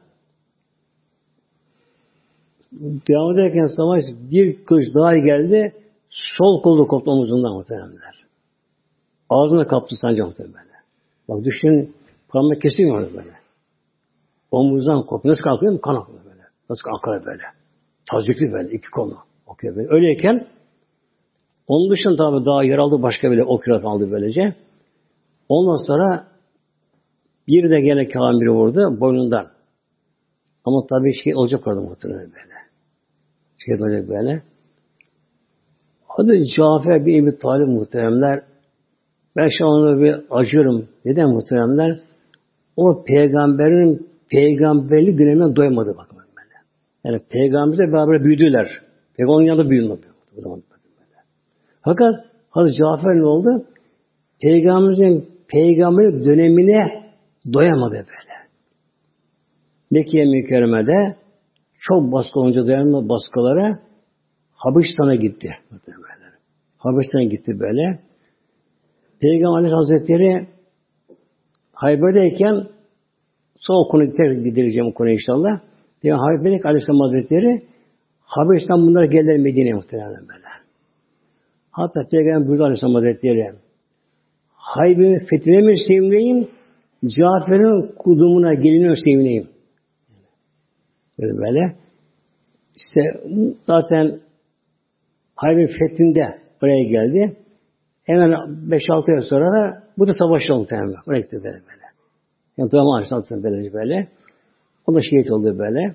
[3.08, 5.72] Devam ederken savaş bir kılıç daha geldi.
[6.12, 7.92] Sol kolu koptu omuzundan muhtemelen.
[9.30, 10.66] Ağzına kaptı sancı muhtemelen.
[11.28, 11.94] Bak düşün
[12.28, 13.32] parmak kesilmiyor böyle.
[14.50, 15.28] Omuzdan koptu.
[15.28, 15.80] Nasıl kalkıyor?
[15.80, 16.42] Kan akıyor böyle.
[16.70, 17.42] Nasıl akıyor böyle.
[18.10, 19.18] Tazikli böyle iki konu.
[19.46, 19.88] Okuyor böyle.
[19.90, 20.46] Öyleyken
[21.66, 24.54] onun dışında tabi daha yer aldı başka bile okrat aldı böylece.
[25.48, 26.26] Ondan sonra
[27.48, 29.48] bir de gene kamiri vurdu boynundan.
[30.64, 32.54] Ama tabi şey olacak orada muhtemelen böyle.
[33.58, 34.42] Şey olacak böyle.
[36.16, 38.42] Adı Cafer bir Ebi Talib muhteremler.
[39.36, 40.88] Ben şu anda bir acıyorum.
[41.04, 42.00] Neden muhteremler?
[42.76, 46.54] O peygamberin peygamberlik dönemine doymadı bakın böyle.
[47.04, 48.68] Yani peygamberle beraber büyüdüler.
[49.16, 49.98] Peygamberin yanında büyüdüler.
[51.84, 52.14] Fakat
[52.50, 53.64] Hazreti Cafer ne oldu?
[54.42, 57.02] Peygamberimizin peygamberlik dönemine
[57.52, 58.32] doyamadı böyle.
[59.90, 61.16] Mekke mükerremede
[61.78, 63.78] çok baskı olunca dayanma baskılara
[64.62, 65.48] Habeşistan'a gitti.
[66.78, 67.98] Habeşistan'a gitti böyle.
[69.20, 70.48] Peygamber Hazretleri
[71.72, 72.66] Hayber'deyken
[73.56, 74.04] son konu
[74.44, 75.60] gideceğim o konu inşallah.
[76.02, 77.62] Peygamber Hayber'deyken Aleyhisselam Hazretleri
[78.20, 80.48] Habeşistan bunlar geldiler Medine'ye muhtemelen böyle.
[81.70, 83.52] Hatta Peygamber buyurdu Aleyhisselam Hazretleri
[84.54, 86.48] Hayber'in fethine mi sevineyim
[87.02, 89.48] Cafer'in kudumuna gelini sevineyim.
[91.18, 91.76] Böyle böyle.
[92.76, 93.20] İşte
[93.66, 94.20] zaten
[95.42, 97.36] Hayber fethinde oraya geldi.
[98.04, 100.96] Hemen 5-6 ay sonra da bu da savaşta muhtemelen.
[101.06, 101.86] Oraya gitti böyle böyle.
[102.56, 104.08] Yani Duyama Aleyhisselam böyle böyle.
[104.86, 105.94] O da şehit oldu böyle.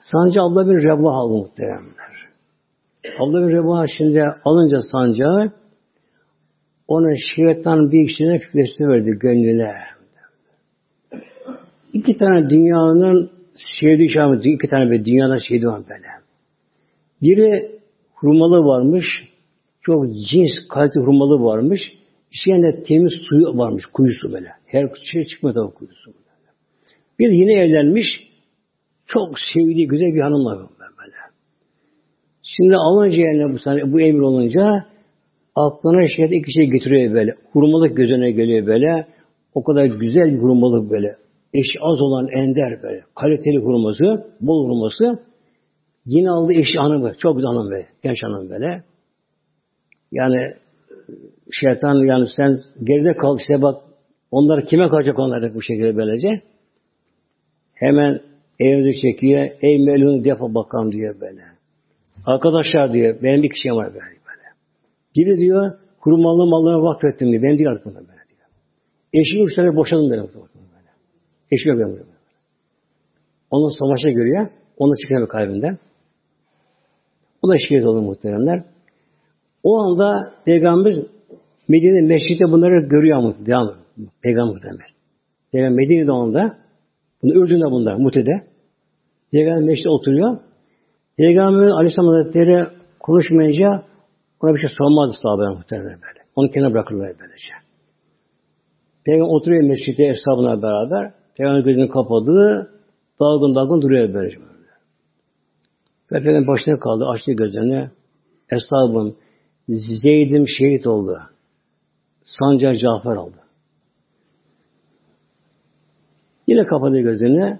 [0.00, 2.28] Sancı abla bir rebah aldı muhteremler.
[3.18, 5.52] Abla bir rebah şimdi alınca sancağı
[6.88, 9.74] ona şeytan bir kişinin fükresi verdi gönlüne.
[11.92, 13.30] İki tane dünyanın
[13.80, 16.08] sevdiği şey iki tane bir dünyadan şeydi var böyle.
[17.22, 17.77] Biri
[18.20, 19.04] hurmalı varmış,
[19.80, 21.80] çok cins kalite hurmalı varmış.
[22.32, 24.48] İçinde temiz suyu varmış, kuyusu böyle.
[24.66, 26.10] Her şey çıkmadı o kuyusu.
[27.18, 28.06] Bir yine evlenmiş,
[29.06, 31.16] çok sevdiği güzel bir hanım var böyle.
[32.42, 34.86] Şimdi alınca yani bu, bu emir olunca
[35.54, 37.34] aklına şeyde iki şey getiriyor böyle.
[37.52, 39.06] Hurmalık gözüne geliyor böyle.
[39.54, 41.16] O kadar güzel bir hurmalık böyle.
[41.54, 43.02] Eşi az olan ender böyle.
[43.14, 44.04] Kaliteli hurması,
[44.40, 45.22] bol hurması.
[46.08, 47.14] Yine aldı eşi hanımı.
[47.18, 47.86] Çok güzel hanım böyle.
[48.02, 48.82] Genç hanım böyle.
[50.12, 50.54] Yani
[51.60, 53.82] şeytan yani sen geride kal işte bak
[54.30, 56.42] onlar kime kalacak onlar bu şekilde böylece.
[57.74, 58.20] Hemen
[58.60, 59.48] evimizi çekiyor.
[59.62, 61.40] Ey melun defa bakalım diyor böyle.
[62.26, 64.04] Arkadaşlar diyor benim bir kişiyim var böyle.
[64.04, 64.46] böyle.
[65.16, 67.42] Biri diyor kurmalı mallarına vakfettim diyor.
[67.42, 68.48] Ben değil artık böyle diyor.
[69.12, 70.22] Eşimi üç tane boşadım böyle.
[70.22, 70.90] böyle.
[71.50, 72.06] Eşim yok benim.
[73.50, 74.48] Onu savaşa görüyor.
[74.76, 75.78] Onu çıkıyor kalbinden.
[77.42, 78.64] O da şehit oldu muhteremler.
[79.62, 80.96] O anda Peygamber
[81.68, 83.74] Medine Meşrik'te bunları görüyor devam
[84.22, 84.90] Peygamber muhtemelen.
[85.52, 86.56] Peygamber Medine'de onda
[87.22, 88.32] bunu Ürdün'de bunlar Mute'de.
[89.32, 90.38] Peygamber Meşrik'te oturuyor.
[91.16, 92.66] Peygamber Aleyhisselam Hazretleri
[93.00, 93.82] konuşmayınca
[94.40, 96.20] ona bir şey sormazdı sahabeler muhtemelen böyle.
[96.36, 97.52] Onu kenara bırakırlar böylece.
[99.04, 101.12] Peygamber oturuyor mescitte hesabına beraber.
[101.36, 102.70] Peygamber gözünü kapadı.
[103.20, 104.47] Dalgın dalgın duruyor böylece.
[106.12, 107.06] Ve Peygamber başına kaldı.
[107.06, 107.90] Açtı gözlerini.
[108.50, 109.16] Eshabım
[109.68, 111.18] Zeyd'im şehit oldu.
[112.22, 113.36] Sancar Cafer aldı.
[116.46, 117.58] Yine kapadı gözlerini.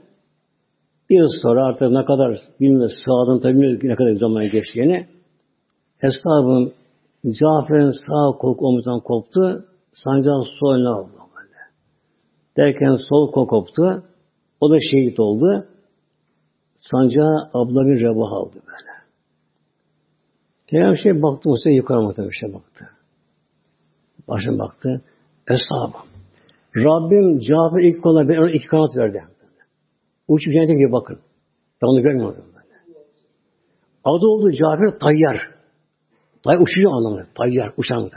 [1.10, 5.06] Bir yıl sonra artık ne kadar bilmiyoruz, sağdan tabi bilmiyoruz ne kadar zaman geçtiğini.
[5.98, 6.72] Hesabım
[7.24, 10.96] Cafer'in sağ kol omuzdan koptu, sancağın soluna.
[10.96, 11.58] Böyle.
[12.56, 14.02] Derken sol kol koptu,
[14.60, 15.66] o da şehit oldu.
[16.78, 18.88] Sancağı abla bir rebah aldı böyle.
[20.66, 22.88] Peygamber şey baktı, Musa yukarı mı bir şey baktı.
[24.28, 25.02] Başına baktı.
[25.50, 26.08] Eshabım.
[26.76, 29.20] Rabbim Cafer ilk kola ben ona iki kanat verdi.
[30.28, 31.18] Uçup cennete gibi bakın.
[31.82, 32.68] Ben onu görmüyorum böyle.
[34.04, 35.50] Adı oldu Cafer Tayyar.
[36.44, 37.26] Tayyar uçucu anlamında.
[37.34, 38.08] Tayyar, uçan mı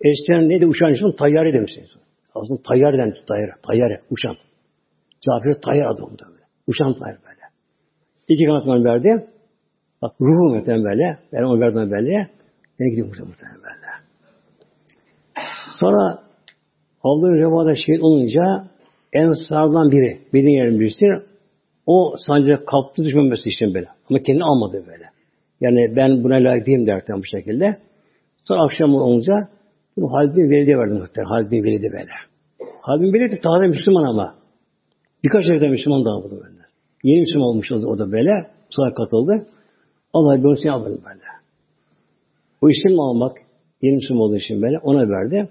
[0.00, 1.16] Eskiden neydi uçan ismi?
[1.16, 1.90] Tayyare demişsiniz.
[2.34, 3.18] Aslında Tayyar demiş.
[3.28, 4.36] Tayyar, Tayyare, uçan.
[5.20, 6.33] Cafer Tayyar adı oldu.
[6.66, 7.44] Uçan Tayyar böyle.
[8.28, 9.26] İki kanat verdi.
[10.02, 11.18] Bak ruhu muhtemelen böyle.
[11.32, 12.30] Ben onu verdim böyle.
[12.80, 13.74] Ben gidiyorum muhtemelen böyle.
[15.80, 16.18] Sonra
[17.04, 18.70] Abdülhamid Reva'da şehit olunca
[19.12, 21.06] Ensardan biri, Medine yerin birisi
[21.86, 23.88] o sancak kaptı düşmemesi için böyle.
[24.10, 25.04] Ama kendini almadı böyle.
[25.60, 27.76] Yani ben buna layık değilim derken bu şekilde.
[28.44, 29.48] Sonra akşam olunca
[29.96, 31.30] bunu Halid bin Velid'e verdim muhtemelen.
[31.30, 32.10] Halid bin Velid'e böyle.
[32.80, 34.34] Halid bin Velid de Müslüman ama.
[35.24, 36.53] Birkaç ayda Müslüman daha buldu böyle.
[37.04, 38.30] Yeni Müslüman olmuş o da böyle.
[38.70, 39.46] Sonra katıldı.
[40.12, 41.20] Allah bir onu şey almadı böyle.
[42.62, 43.36] Bu isim almak
[43.82, 45.48] yeni Müslüman olduğu için böyle ona verdi.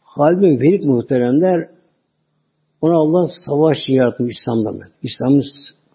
[0.00, 1.68] Halid bin Velid muhteremler
[2.80, 4.90] ona Allah savaş yaratmış İslam'dan.
[5.02, 5.42] İslam'ın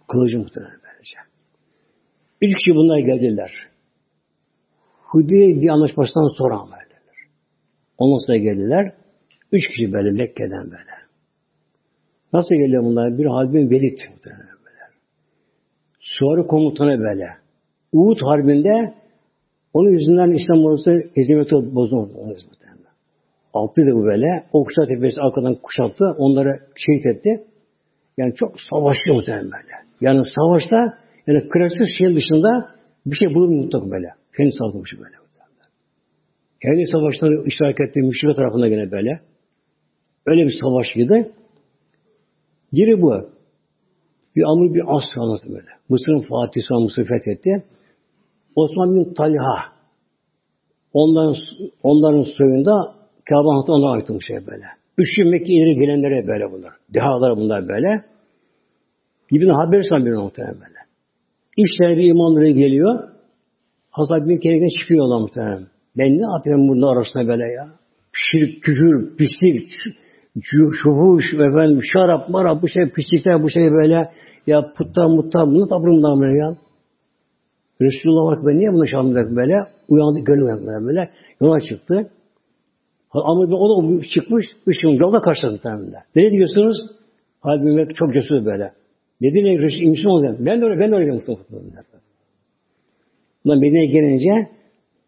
[0.07, 1.15] kılıcı muhtemelen bence.
[2.41, 3.51] Üç kişi bunlar geldiler.
[5.03, 7.17] Hudeybiye anlaşmasından sonra geldiler.
[7.97, 8.93] Ondan sonra geldiler.
[9.51, 11.06] Üç kişi böyle Mekke'den böyle.
[12.33, 13.17] Nasıl geliyor bunlar?
[13.17, 13.97] Bir Halbin Velid.
[15.99, 17.27] Sonra komutanı böyle.
[17.93, 18.93] Uhud Harbi'nde
[19.73, 22.37] onun yüzünden İslam ordusu hezimeti bozuldu.
[23.53, 24.43] Altıydı bu böyle.
[24.53, 26.05] O kuşat tepesi arkadan kuşattı.
[26.17, 27.43] Onları şehit etti.
[28.17, 29.73] Yani çok savaşlı muhtemelen böyle.
[30.01, 30.77] Yani savaşta
[31.27, 32.69] yani klasik şeyin dışında
[33.05, 34.07] bir şey bulunmuyor mutlaka böyle.
[34.37, 35.15] Kendi saldırmış böyle.
[36.61, 39.19] Kendi savaştan iştirak ettiği müşrik tarafında gene böyle.
[40.25, 41.31] Öyle bir savaşıydı.
[42.73, 43.29] Biri bu.
[44.35, 45.69] Bir Amr bir As anlatı böyle.
[45.89, 47.63] Mısır'ın Fatih Sultan Mısır fethetti.
[48.55, 49.77] Osman bin Talha
[50.93, 51.35] onların,
[51.83, 52.95] onların soyunda
[53.29, 54.65] Kabe Han'ta ona ait bir şey böyle.
[54.97, 56.73] Üçü Mekke ileri gelenlere böyle bunlar.
[56.93, 58.05] Dehalar bunlar böyle.
[59.31, 60.79] İbn haber bir muhtemelen böyle.
[61.57, 63.09] İşler bir imanları geliyor.
[63.91, 65.67] Hazreti bin Kerem'den çıkıyorlar muhtemelen.
[65.97, 67.67] Ben ne yapayım burada arasında böyle ya?
[68.13, 69.69] Şirk, küfür, pislik,
[70.43, 74.11] şuhuş, efendim, şarap, marap, bu şey, pislikler, bu şey böyle.
[74.47, 76.55] Ya putta, mutta, bunu tapırım bundan böyle ya.
[77.81, 79.55] Resulullah bak ben niye bunu şamladık böyle?
[79.89, 81.09] Uyandı, gönül uyandı böyle.
[81.41, 82.09] Yola çıktı.
[83.11, 86.03] Ama o da çıkmış, ışığın yolda karşıladı muhtemelen.
[86.15, 86.77] Ne diyorsunuz?
[87.41, 88.71] Halbuki çok cesur böyle.
[89.21, 89.57] Medine'ye
[89.89, 90.37] Müslüman olacak.
[90.39, 91.83] Ben de öyle, ben de öyle muhtemelen.
[93.45, 94.57] Bunlar Medine'ye gelince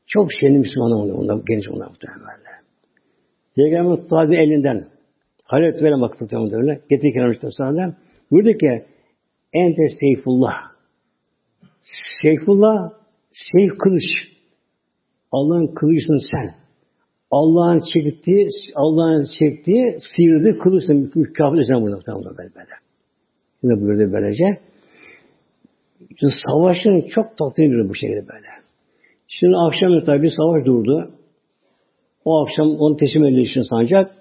[0.07, 2.39] Çok şeyli Müslüman oldu onlar, genç onlar muhtemelen.
[3.55, 4.87] Peygamber tabi elinden
[5.49, 6.81] Halil böyle baktı tamam öyle.
[6.89, 7.95] Getir kenarı işte sonra.
[8.31, 8.85] Buyurdu ki
[9.53, 10.55] ente seyfullah.
[12.21, 12.91] Seyfullah
[13.31, 14.03] seyf kılıç.
[15.31, 16.55] Allah'ın kılıcısın sen.
[17.31, 21.11] Allah'ın çektiği, Allah'ın çektiği, sıyırdığı kılıçsın.
[21.15, 22.75] Mükafir üzerine bunu tamam böyle böyle.
[23.63, 24.59] Yine buyurdu böylece.
[26.19, 28.47] Şimdi savaşın çok tatlı bu şekilde böyle.
[29.27, 31.11] Şimdi akşam tabi savaş durdu.
[32.25, 34.18] O akşam onu teslim edildiği için sancak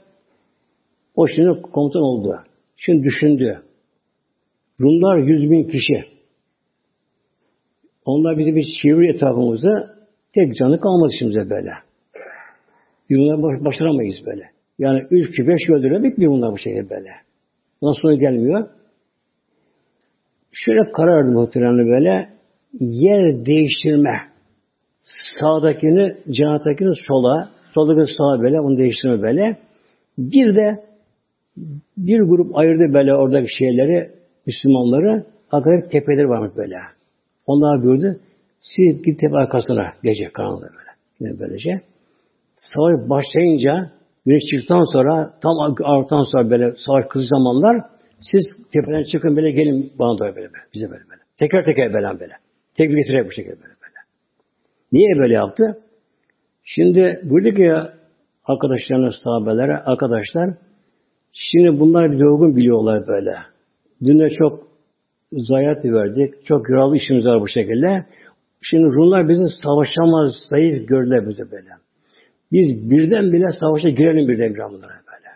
[1.19, 2.39] o şimdi komutan oldu.
[2.77, 3.63] Şimdi düşündü.
[4.81, 6.05] Rumlar yüz bin kişi.
[8.05, 9.95] Onlar bizi bir çeviri etrafımızda
[10.35, 11.71] tek canı kalmadı şimdi böyle.
[13.09, 14.51] Yıllar baş, başaramayız böyle.
[14.79, 17.11] Yani üç ki beş öldürüyor bitmiyor bunlar bu şekilde böyle.
[17.83, 18.69] Nasıl sonra gelmiyor.
[20.53, 22.29] Şöyle karar verdim muhtemelen böyle
[22.81, 24.15] yer değiştirme.
[25.41, 29.57] Sağdakini, cennetteki sola, soldaki sağa böyle, onu değiştirme böyle.
[30.19, 30.88] Bir de
[31.97, 34.11] bir grup ayırdı böyle oradaki şeyleri,
[34.47, 35.25] Müslümanları.
[35.51, 36.75] Arkada tepeleri varmış böyle.
[37.47, 38.21] Onlar gördü.
[38.61, 40.91] Siz git tepe arkasına gece karanlığı böyle.
[41.21, 41.81] Yine böylece.
[42.57, 43.91] Savaş başlayınca
[44.27, 47.77] güneş çıktıktan sonra tam artan sonra böyle savaş kızı zamanlar
[48.21, 48.43] siz
[48.73, 51.23] tepeden çıkın böyle gelin bana doğru böyle, böyle bize böyle böyle.
[51.39, 52.35] Tekrar tekrar böyle böyle.
[52.75, 53.99] Tekrar getirerek bu şekilde böyle böyle.
[54.93, 55.79] Niye böyle yaptı?
[56.65, 57.73] Şimdi buradaki
[58.45, 60.55] arkadaşlarına sahabelere arkadaşlar
[61.39, 63.35] Şimdi bunlar bir yorgun biliyorlar böyle.
[64.05, 64.69] Dün de çok
[65.33, 66.45] zayiat verdik.
[66.45, 68.07] Çok yaralı işimiz var bu şekilde.
[68.63, 71.69] Şimdi Rumlar bizi savaşamaz, zayıf gördüler bize böyle.
[72.53, 75.29] Biz birden bile savaşa girelim birden bir bunlara böyle.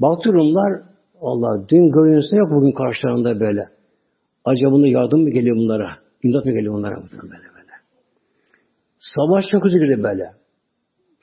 [0.00, 0.82] Baktı Rumlar,
[1.20, 3.68] Allah dün görüntüsü yok bugün karşılarında böyle.
[4.44, 5.90] Acaba bunu yardım mı geliyor bunlara?
[6.22, 6.96] İmdat mı geliyor bunlara?
[6.96, 7.72] Böyle böyle.
[8.98, 10.30] Savaş çok hızlı girdi böyle.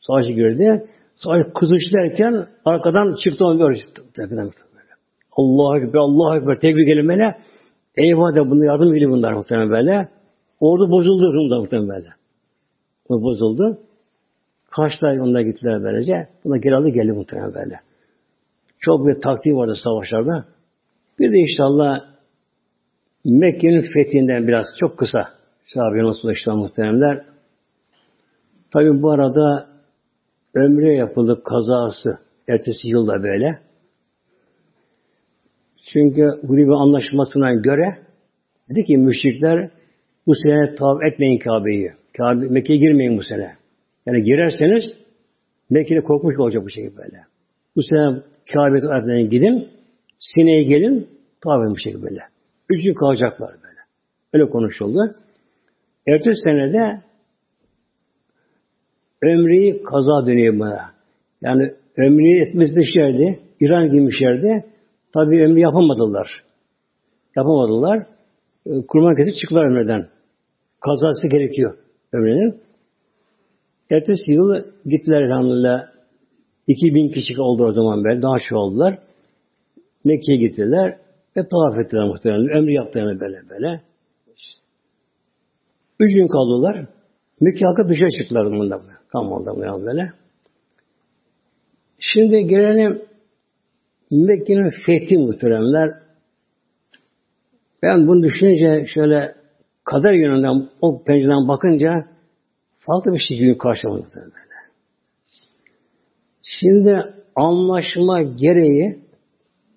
[0.08, 0.88] Savaşa girdi.
[1.24, 4.04] Sahip kızış derken arkadan çıktı onu böyle çıktı.
[5.32, 7.38] Allah'a Ekber, Allah'a Ekber tekbir kelimene
[7.96, 10.10] eyvah da bunu yardım ediyor bunlar muhtemelen böyle.
[10.60, 12.10] Ordu bozuldu Rum'da muhtemelen böyle.
[13.10, 13.80] O bozuldu.
[14.72, 16.28] Kaçlar onlar gittiler böylece.
[16.44, 17.80] Buna geri aldı geldi muhtemelen böyle.
[18.80, 20.46] Çok bir taktiği vardı savaşlarda.
[21.20, 22.00] Bir de inşallah
[23.26, 25.28] Mekke'nin fethinden biraz çok kısa
[25.74, 27.26] sahabe nasıl ulaştılar muhteremler.
[28.74, 29.71] Tabi bu arada
[30.56, 32.10] ömre yapıldı kazası
[32.48, 33.60] ertesi yılda böyle.
[35.94, 37.98] Çünkü Hudeybiye anlaşmasına göre
[38.70, 39.70] dedi ki müşrikler
[40.28, 41.92] bu sene tavaf etmeyin Kabe'yi.
[42.18, 43.56] Kabe, Mekke'ye girmeyin bu sene.
[44.06, 44.84] Yani girerseniz
[45.70, 47.24] Mekke'de korkmuş olacak bu şekilde böyle.
[47.76, 48.22] Bu sene
[48.54, 49.68] Kabe tarafından gidin,
[50.20, 51.08] seneye gelin,
[51.44, 52.22] tavaf edin bu şekilde böyle.
[52.70, 53.80] Üç gün kalacaklar böyle.
[54.34, 55.16] Öyle konuşuldu.
[56.08, 57.02] Ertesi senede
[59.24, 60.92] ömreyi kaza dönüyor bana.
[61.42, 64.66] Yani ömrü etmişlerdi, İran girmişlerdi.
[65.14, 66.44] Tabi ömrü yapamadılar.
[67.36, 68.06] Yapamadılar.
[68.66, 70.08] E, kurban kesip çıktılar ömreden.
[70.80, 71.78] Kazası gerekiyor
[72.14, 72.62] ömrünün.
[73.90, 75.92] Ertesi yıl gittiler elhamdülillah.
[76.68, 78.22] 2000 kişi oldu o zaman böyle.
[78.22, 79.00] Daha çok oldular.
[80.04, 80.98] Mekke'ye gittiler
[81.38, 82.58] ve tavaf ettiler muhtemelen.
[82.58, 83.82] Ömrü yaptılar böyle böyle.
[86.00, 86.86] Üç gün kaldılar.
[87.42, 88.82] Mekke halkı dışarı çıktılar bundan.
[89.12, 90.14] Kalmadı bu böyle.
[92.00, 93.02] Şimdi gelelim
[94.12, 95.94] Mekke'nin fethi muhteremler.
[97.84, 99.36] Ben bunu düşününce şöyle
[99.84, 102.06] kader yönünden o pencereden bakınca
[102.80, 104.32] farklı bir şey karşılamadı böyle.
[106.44, 109.00] Şimdi anlaşma gereği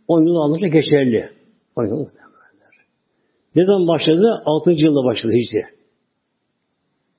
[0.09, 1.31] 10 yıl alınca geçerli.
[1.77, 2.09] 10 yıl
[3.55, 4.43] Ne zaman başladı?
[4.45, 4.71] 6.
[4.71, 5.67] yılda başladı Hicri.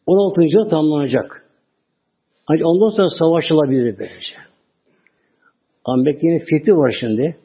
[0.05, 0.41] 16.
[0.43, 1.44] yıl tamamlanacak.
[2.47, 4.35] Ancak ondan sonra savaşılabilir böylece.
[5.85, 7.37] Ama Mekke'nin fethi var şimdi.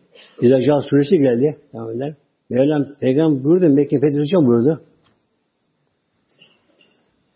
[0.43, 1.57] İzacal suresi geldi.
[1.73, 2.15] Yani
[2.51, 3.69] Mevlam peygamber buyurdu.
[3.69, 4.81] Mekke fethedeceğim buyurdu.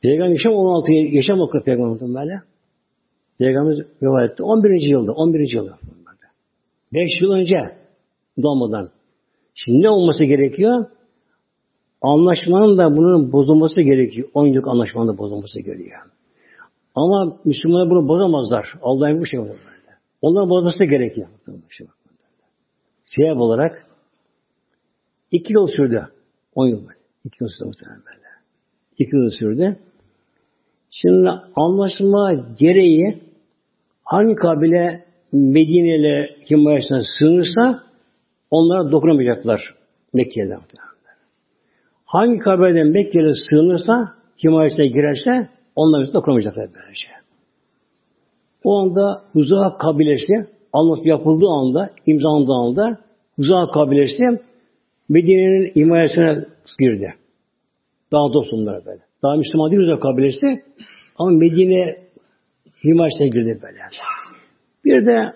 [0.02, 2.40] Peygamber yaşam 16 yaşam okudu peygamber böyle.
[3.38, 4.42] Peygamber vefat etti.
[4.42, 4.90] 11.
[4.90, 5.12] yılda.
[5.12, 5.54] 11.
[5.54, 5.78] yılda.
[6.92, 7.56] 5 yıl önce
[8.42, 8.90] doğmadan.
[9.54, 10.86] Şimdi ne olması gerekiyor?
[12.02, 14.28] Anlaşmanın da bunun bozulması gerekiyor.
[14.34, 16.00] 10 yıllık anlaşmanın da bozulması gerekiyor.
[16.94, 18.74] Ama Müslümanlar bunu bozamazlar.
[18.82, 19.58] Allah'ın bu şey olur.
[20.22, 21.28] Onların bozması gerekiyor.
[23.02, 23.86] Sebep olarak
[25.30, 26.08] iki yıl sürdü.
[26.54, 26.82] On yıl.
[27.24, 28.28] İki yıl sürdü muhtemelen böyle.
[28.98, 29.76] İki yıl sürdü.
[30.90, 33.22] Şimdi anlaşma gereği
[34.04, 37.82] hangi kabile Medine ile himayesine sığınırsa
[38.50, 39.74] onlara dokunamayacaklar
[40.12, 40.58] Mekke'de.
[42.04, 44.14] Hangi kabileden Mekke'ye sığınırsa
[44.44, 47.06] himayesine girerse Onlar üstünde kuramayacaklar böylece.
[48.64, 52.98] O anda Huza kabilesi anlaşma yapıldığı anda, imzalandığı anda
[53.36, 54.22] Huza kabilesi
[55.08, 56.44] Medine'nin himayesine
[56.78, 57.14] girdi.
[58.12, 59.00] Daha dost onlara böyle.
[59.22, 60.62] Daha Müslüman değil Huza kabilesi
[61.18, 61.96] ama Medine
[62.84, 63.78] himayesine girdi böyle.
[64.84, 65.32] Bir de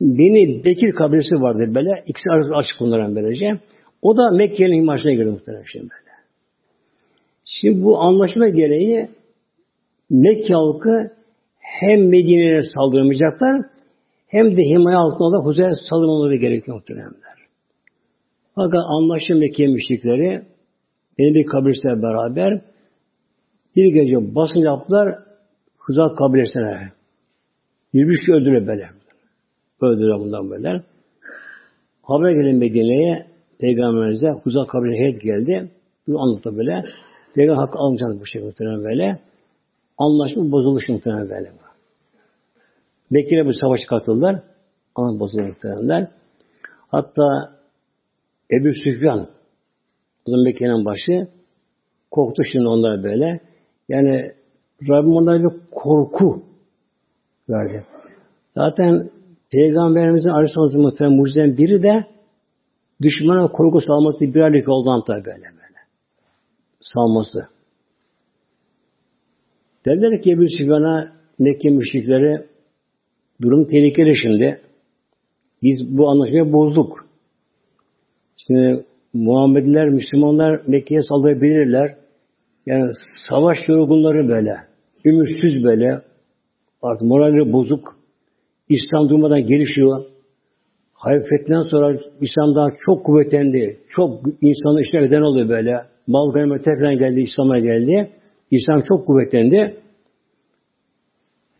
[0.00, 2.04] Beni Bekir kabilesi vardı böyle.
[2.06, 3.58] İkisi arası açık bunların böylece.
[4.02, 6.03] O da Mekke'nin himayesine girdi muhtemelen şimdi.
[7.44, 9.08] Şimdi bu anlaşma gereği
[10.10, 11.12] Mekke halkı
[11.58, 13.62] hem Medine'ye saldırmayacaklar
[14.26, 17.34] hem de himaye altında da Huzey'e saldırmaları gerekiyor muhtemelenler.
[18.54, 20.42] Fakat anlaşma Mekke müşrikleri
[21.18, 22.60] benim bir kabilesiyle beraber
[23.76, 25.18] bir gece basın yaptılar
[25.78, 26.92] Huzey'e kabilesine.
[27.92, 28.88] 23 kişi öldürüyor böyle.
[29.80, 30.82] Öldürüyor bundan böyle.
[32.02, 33.26] Haber gelin Medine'ye
[33.58, 35.70] Peygamberimize Huzey'e kabilesine heyet geldi.
[36.06, 36.84] Bunu anlattı böyle.
[37.34, 39.18] Peygamber hakkı almayacağız bu şekilde böyle.
[39.98, 41.52] Anlaşma bozulmuş muhtemelen böyle.
[43.10, 44.42] Mekke'yle bu savaşa katıldılar.
[44.94, 46.08] Ama bozulmuş muhtemelen.
[46.88, 47.54] Hatta
[48.50, 49.28] Ebu Süfyan
[50.26, 51.28] zaman Mekke'nin başı
[52.10, 53.40] korktu şimdi onlar böyle.
[53.88, 54.32] Yani
[54.88, 56.42] Rabbim onlara bir korku
[57.48, 57.84] verdi.
[58.54, 59.10] Zaten
[59.50, 62.06] Peygamberimizin Aleyhisselatü muhtemelen mucizeden biri de
[63.02, 65.53] düşmana korku salması bir aylık oldan tabi böyle.
[66.92, 67.38] Salması.
[69.86, 72.44] Derler ki Ebu Süfyan'a Mekke müşrikleri
[73.42, 74.60] durum tehlikeli şimdi.
[75.62, 77.06] Biz bu anlaşmayı bozduk.
[78.36, 81.96] Şimdi Muhammediler, Müslümanlar Mekke'ye saldırabilirler.
[82.66, 82.90] Yani
[83.28, 84.56] savaş yorgunları böyle.
[85.04, 86.00] Ümitsiz böyle.
[86.82, 87.96] Artık moralleri bozuk.
[88.68, 90.04] İslam durmadan gelişiyor.
[90.92, 93.80] Halifetten sonra İslam daha çok kuvvetlendi.
[93.88, 95.93] Çok insanın işine eden oluyor böyle.
[96.06, 98.10] Mal ganimet tekrar geldi, İslam'a geldi.
[98.50, 99.76] İslam çok kuvvetlendi.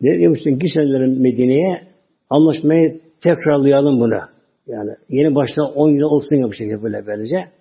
[0.01, 0.59] Ne demiştin?
[0.59, 1.81] Gitsenlerin Medine'ye
[2.29, 4.29] anlaşmayı tekrarlayalım buna.
[4.67, 7.51] Yani yeni başta 10 yıl olsun ya bu şekilde böyle böylece.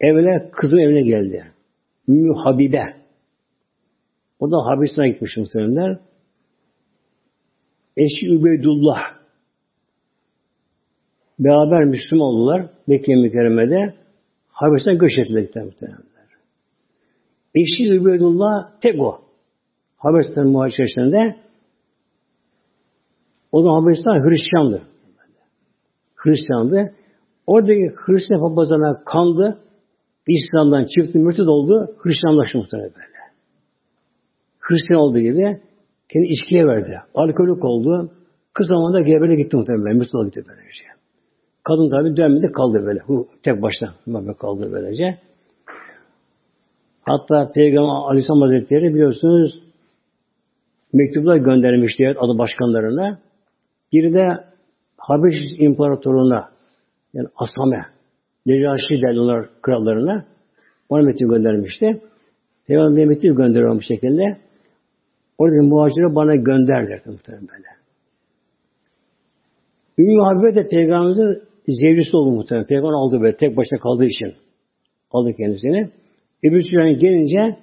[0.00, 1.44] Evine, kızın evine geldi.
[2.08, 2.84] Ümmü Habibe.
[4.40, 5.98] O da Habistan'a gitmiş muhtemelenler.
[7.96, 9.00] Eşi Übeydullah.
[11.38, 12.70] Beraber Müslüman oldular.
[12.86, 13.94] Mekke mükerremede.
[14.60, 16.28] Habeşistan'a göç ettiler muhtemelenler.
[17.54, 19.20] Eşi Übeydullah tek o.
[19.96, 21.36] Habeşistan muhacirisinde
[23.52, 24.82] o zaman Habeşistan Hristiyandı.
[26.14, 26.94] Hristiyandı.
[27.46, 29.58] Oradaki Hristiyan papazana kandı.
[30.28, 31.96] İslam'dan çıktı, mürted oldu.
[31.98, 33.20] Hristiyanlaştı muhtemelen böyle.
[34.60, 35.60] Hristiyan olduğu gibi
[36.08, 37.00] kendi içkiye verdi.
[37.14, 38.12] Alkolik oldu.
[38.54, 39.96] Kız zamanda gebele gitti muhtemelen.
[39.96, 40.99] Mürted oldu gitti böylece.
[41.64, 43.00] Kadın tabi dönmedi kaldı böyle.
[43.42, 45.18] Tek başına böyle kaldı böylece.
[47.02, 49.62] Hatta Peygamber Aleyhisselam Hazretleri biliyorsunuz
[50.92, 53.18] mektuplar göndermişti adı başkanlarına.
[53.92, 54.44] Biri de
[54.96, 56.48] Habeş İmparatorluğu'na
[57.14, 57.86] yani Asame
[58.46, 60.24] Necaşi derler krallarına
[60.88, 62.00] ona mektup göndermişti.
[62.66, 64.36] Peygamber mektup gönderiyor bu şekilde.
[65.38, 67.68] Orada muhacire bana gönder derdi muhtemelen böyle.
[69.98, 72.66] Ümmü Habibe de Peygamberimizin zevcisi oldu muhtemelen.
[72.66, 74.34] Peygamber aldı böyle tek başına kaldığı için.
[75.10, 75.90] Aldı kendisini.
[76.44, 77.56] Ebu Süfyan gelince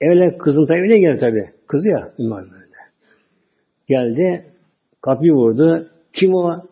[0.00, 1.50] evle kızın tabi evine geldi tabi.
[1.66, 2.66] Kızı ya Ümmü Habibe.
[3.88, 4.44] Geldi,
[5.00, 5.88] kapıyı vurdu.
[6.12, 6.62] Kim o?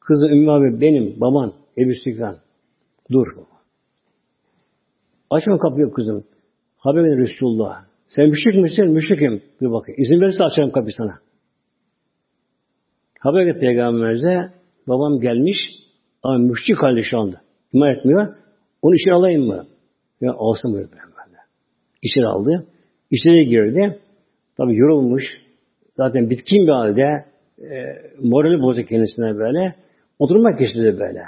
[0.00, 2.36] Kızı Ümmü abi benim, baban, Ebu Süfyan.
[3.10, 3.26] Dur.
[5.30, 6.24] Açma kapıyı kızım.
[6.76, 7.84] Haber verin Resulullah.
[8.08, 8.88] Sen müşrik misin?
[8.88, 9.42] Müşrikim.
[9.60, 10.02] Bir bakayım.
[10.02, 11.18] İzin verirse açarım kapıyı sana.
[13.18, 14.52] Haber et peygamberimize.
[14.88, 15.56] Babam gelmiş.
[16.22, 17.40] Ama müşrik halde şu anda.
[17.72, 18.34] İman etmiyor.
[18.82, 19.66] Onu içeri alayım mı?
[20.20, 20.86] Ya alsın böyle.
[22.02, 22.66] İçeri aldı.
[23.10, 23.98] İçeri girdi.
[24.56, 25.22] Tabi yorulmuş.
[25.96, 27.24] Zaten bitkin bir halde
[27.58, 27.76] e,
[28.22, 29.74] morali bozuk kendisine böyle.
[30.18, 31.22] Oturmak istedi böyle.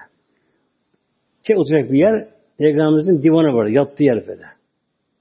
[1.45, 2.29] Tek oturacak bir yer
[2.59, 3.71] Peygamberimizin divanı vardı.
[3.71, 4.45] Yattığı yer böyle.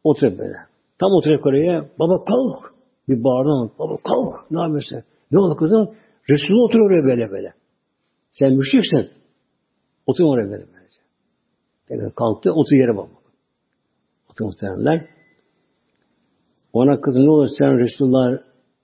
[0.04, 0.58] Oturuyor böyle.
[1.00, 1.86] Tam oturacak oraya.
[2.00, 2.74] Baba kalk.
[3.10, 4.52] Bir bağırdı Baba kalk.
[4.52, 5.04] Ne yapıyorsun?
[5.32, 5.96] Ne oldu kızım?
[6.30, 7.54] Resulullah otur oraya böyle böyle.
[8.32, 9.23] Sen müşriksin.
[10.08, 10.84] Otur oraya böyle böyle.
[11.90, 12.52] Yani kalktı.
[12.52, 13.10] Otur yere baba.
[14.30, 15.08] Otur muhtemelenler.
[16.74, 18.40] Ona kızım ne olur sen Resulullah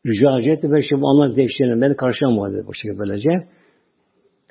[0.05, 1.81] rica etti ve şimdi anlat değiştirelim.
[1.81, 3.29] Beni karşılamam dedi bu şekilde böylece.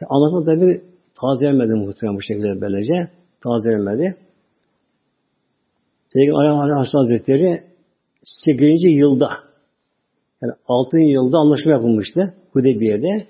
[0.09, 0.83] Anlatma tabi
[1.21, 3.11] tazelemedi muhtemelen bu şekilde böylece.
[3.41, 4.17] Tazelemedi.
[6.15, 7.63] Peygamber Aleyhisselam Hazretleri
[8.45, 8.85] 8.
[8.85, 9.31] yılda
[10.43, 10.99] yani 6.
[10.99, 13.27] yılda anlaşma yapılmıştı Hudeybiye'de.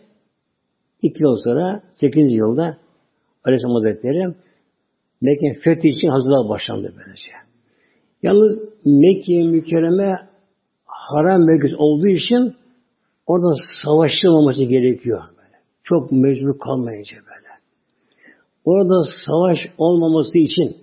[1.03, 2.33] 2 yıl sonra 8.
[2.33, 2.77] yılda
[3.49, 4.35] Aleyhisselam Hazretleri
[5.21, 7.31] Mekke fethi için hazırlığa başlandı böylece.
[8.23, 10.15] Yalnız Mekke mükerreme
[10.85, 12.55] haram bölgesi olduğu için
[13.27, 15.23] orada savaşılmaması gerekiyor.
[15.37, 15.57] Böyle.
[15.83, 17.49] Çok mecbur kalmayınca böyle.
[18.65, 20.77] Orada savaş olmaması için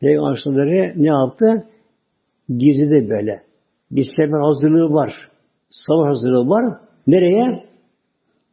[0.00, 1.66] Peygamberleri ne yaptı?
[2.48, 3.42] Gizli böyle.
[3.90, 5.12] Bir sefer hazırlığı var.
[5.70, 6.80] Savaş hazırlığı var.
[7.06, 7.66] Nereye?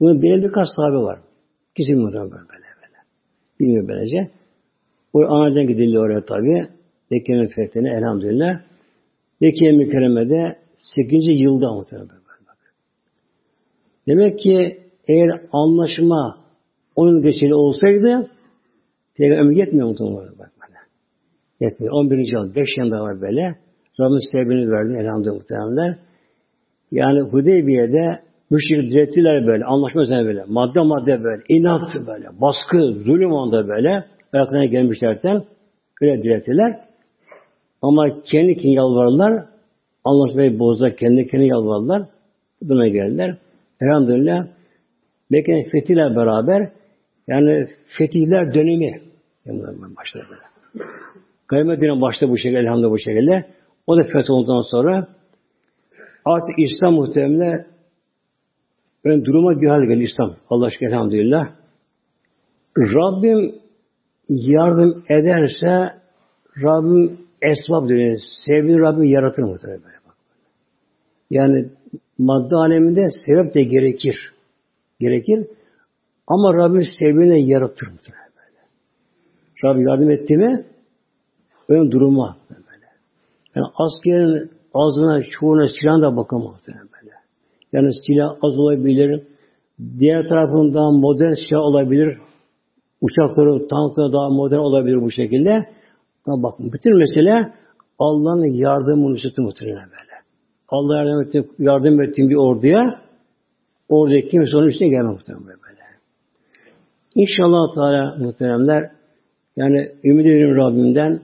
[0.04, 1.20] Bunun benim birkaç sahibi var.
[1.76, 2.98] Kesin muhtemelen böyle böyle.
[3.60, 4.32] Bilmiyor böylece.
[5.14, 6.68] Bu anadan gidiliyor oraya tabi.
[7.12, 8.62] Mekke'nin fethine elhamdülillah.
[9.42, 10.58] Mekke mükerremede
[10.96, 11.28] 8.
[11.28, 12.58] yılda muhtemelen bak.
[14.08, 14.78] Demek ki
[15.08, 16.38] eğer anlaşma
[16.96, 18.30] onun geçeli olsaydı
[19.16, 20.80] Peygamber yetmiyor muhtemelen bak böyle.
[21.60, 21.94] Yetmiyor.
[21.94, 22.34] 11.
[22.34, 23.56] yıl 5 yılda var böyle.
[24.00, 25.98] Rabbimiz sebebini verdi elhamdülillah muhtemelen.
[26.92, 29.66] Yani Hudeybiye'de müşrik direttiler böyle.
[29.66, 30.44] Anlaşma üzerine böyle.
[30.48, 31.44] Madde madde böyle.
[31.50, 32.28] inat böyle.
[32.42, 34.06] Baskı, zulüm onda böyle.
[34.34, 35.44] Ayaklarına gelmişlerden
[36.02, 36.80] öyle direttiler.
[37.82, 39.46] Ama kendi kendine yalvarırlar.
[40.04, 40.96] Anlaşmayı bozdular.
[40.96, 42.04] Kendi kendine yalvarırlar.
[42.62, 43.38] Buna geldiler.
[43.82, 44.48] Elhamdülillah
[45.30, 46.72] Mekke'nin fethiyle beraber
[47.28, 49.02] yani fetihler dönemi
[49.98, 50.86] başladı böyle.
[51.50, 53.46] Gayrimedine başta bu şekilde elhamdülillah bu şekilde.
[53.88, 55.08] O da feth olduktan sonra
[56.26, 57.73] artık İslam muhtemelen
[59.04, 60.36] ön duruma bir hal geldi İslam.
[60.50, 61.50] Allah aşkına elhamdülillah.
[62.78, 63.56] Rabbim
[64.30, 66.02] yardım ederse
[66.64, 68.18] Rabbim esbab diyor.
[68.46, 70.16] Sevdiğin Rabbim yaratır muhtemelen böyle bak.
[71.30, 71.70] Yani
[72.18, 74.34] madde aleminde sebep de gerekir.
[75.00, 75.48] Gerekir.
[76.28, 78.60] Ama Rabbim sevdiğine yaratır muhtemelen böyle.
[79.64, 80.66] Rabbim yardım etti mi
[81.70, 82.86] ön duruma böyle.
[83.56, 86.93] Yani askerin ağzına, çoğuna silah da bakamaz böyle.
[87.74, 89.24] Yani silah az olabilir.
[90.00, 92.18] Diğer tarafından modern silah olabilir.
[93.02, 95.66] Uçakları, tankları daha modern olabilir bu şekilde.
[96.26, 97.54] Ama bakın bütün mesele
[98.00, 100.14] Allah'ın yardımı nüsreti muhtemelen böyle.
[100.70, 103.02] Allah yardım etti, yardım ettiğim bir orduya
[103.90, 105.84] oradaki kimse onun üstüne gelmez muhtemelen böyle.
[107.16, 108.92] İnşallah Teala muhteremler
[109.56, 111.22] yani ümit ediyorum Rabbimden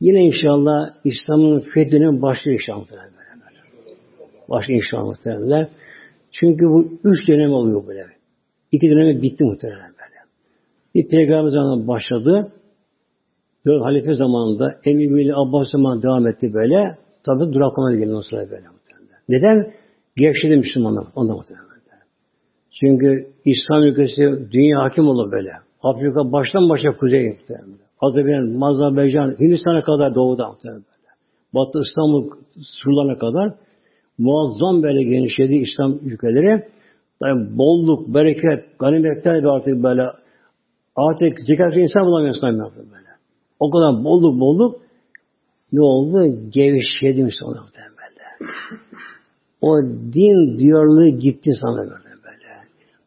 [0.00, 3.23] yine inşallah İslam'ın fethinin başlıyor inşallah muhteremler.
[4.50, 5.68] Başlıyor inşallah muhteremler.
[6.30, 8.06] Çünkü bu üç dönem oluyor böyle.
[8.72, 10.20] İki dönemi bitti muhtemelen böyle.
[10.94, 12.52] Bir peygamber zamanında başladı.
[13.66, 16.98] Dört halife zamanında Emir Veli Abbas zamanında devam etti böyle.
[17.26, 19.20] Tabi duraklamadı gelin o sırada böyle muhtemelen.
[19.28, 19.72] Neden?
[20.16, 21.06] Gevşedi Müslümanlar.
[21.14, 21.74] Ondan muhtemelen.
[22.80, 25.52] Çünkü İslam ülkesi dünya hakim olur böyle.
[25.82, 27.78] Afrika baştan başa kuzey muhtemelen.
[28.00, 30.84] Azerbaycan, Azerbaycan, Hindistan'a kadar doğuda muhtemelen.
[31.54, 32.30] Batı İstanbul
[32.82, 33.54] surlarına kadar
[34.18, 36.62] muazzam böyle genişledi İslam ülkeleri.
[37.22, 40.02] Yani bolluk, bereket, ganimetler bir artık böyle
[40.96, 43.08] artık zekat insan bulamıyorsun böyle.
[43.60, 44.80] O kadar bolluk bolluk
[45.72, 46.36] ne oldu?
[46.54, 48.50] Gevşedi Müslümanlar böyle.
[49.60, 52.50] O din diyarlığı gitti sana böyle böyle.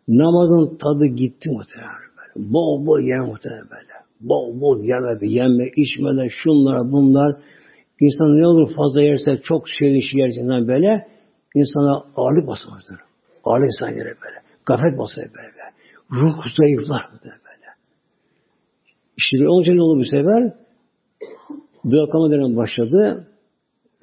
[0.07, 2.53] Namazın tadı gitti muhtemelen böyle.
[2.53, 3.93] Bol bol yeme muhtemelen böyle.
[4.21, 7.35] Bol bol yeme, yeme, içmeler, şunlar, bunlar.
[8.01, 11.07] İnsan ne olur fazla yerse çok şey işi yersinden böyle
[11.55, 12.97] insana ağırlık basmaktır.
[13.43, 14.37] Ağırlık insan yere böyle.
[14.65, 15.63] Gafet basar böyle.
[16.11, 17.67] Ruh zayıflar böyle.
[19.17, 20.53] İşte onun için ne oldu bu sefer?
[21.91, 23.27] Drakama dönem başladı.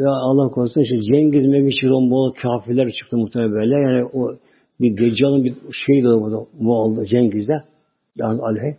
[0.01, 3.74] Ve Allah korusun işte Cengiz Meviş bol kafirler çıktı muhtemelen böyle.
[3.74, 4.36] Yani o
[4.80, 5.55] bir Deccal'ın bir
[5.86, 6.49] şeyi de oldu.
[6.53, 7.64] Bu Cengiz'de.
[8.16, 8.76] Yani aleyh.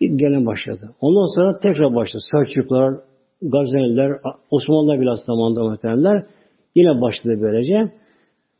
[0.00, 0.94] Bir gelen başladı.
[1.00, 2.22] Ondan sonra tekrar başladı.
[2.32, 2.94] Selçuklar,
[3.42, 4.20] Gazeliler,
[4.50, 6.26] Osmanlılar bile zamanında muhtemelenler
[6.74, 7.92] yine başladı böylece.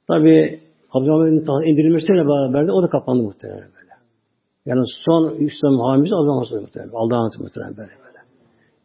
[0.09, 0.61] Tabi
[0.93, 3.93] Abdülhamid'in indirilmesiyle beraber de o da kapandı muhtemelen böyle.
[4.67, 6.93] Yani son İslam hamisi Allah'ın Resulü muhtemelen.
[6.95, 8.19] Allah'ın Resulü muhtemelen böyle böyle.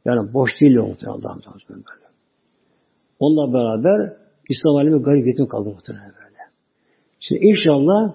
[0.05, 2.09] Yani boş değil o muhtemelen Allah'ın Resulü böyle.
[3.19, 4.13] Onunla beraber
[4.49, 6.39] İslam alemi garip yetim kaldı muhtemelen böyle.
[7.19, 8.13] Şimdi inşallah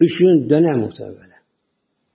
[0.00, 1.34] üçüncü dönem muhtemelen böyle.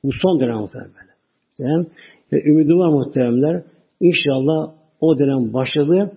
[0.04, 1.12] Bu son dönem muhtemelen böyle.
[1.60, 1.88] Yani,
[2.32, 3.64] ümidim var muhteremler.
[4.00, 6.12] İnşallah o dönem başladı.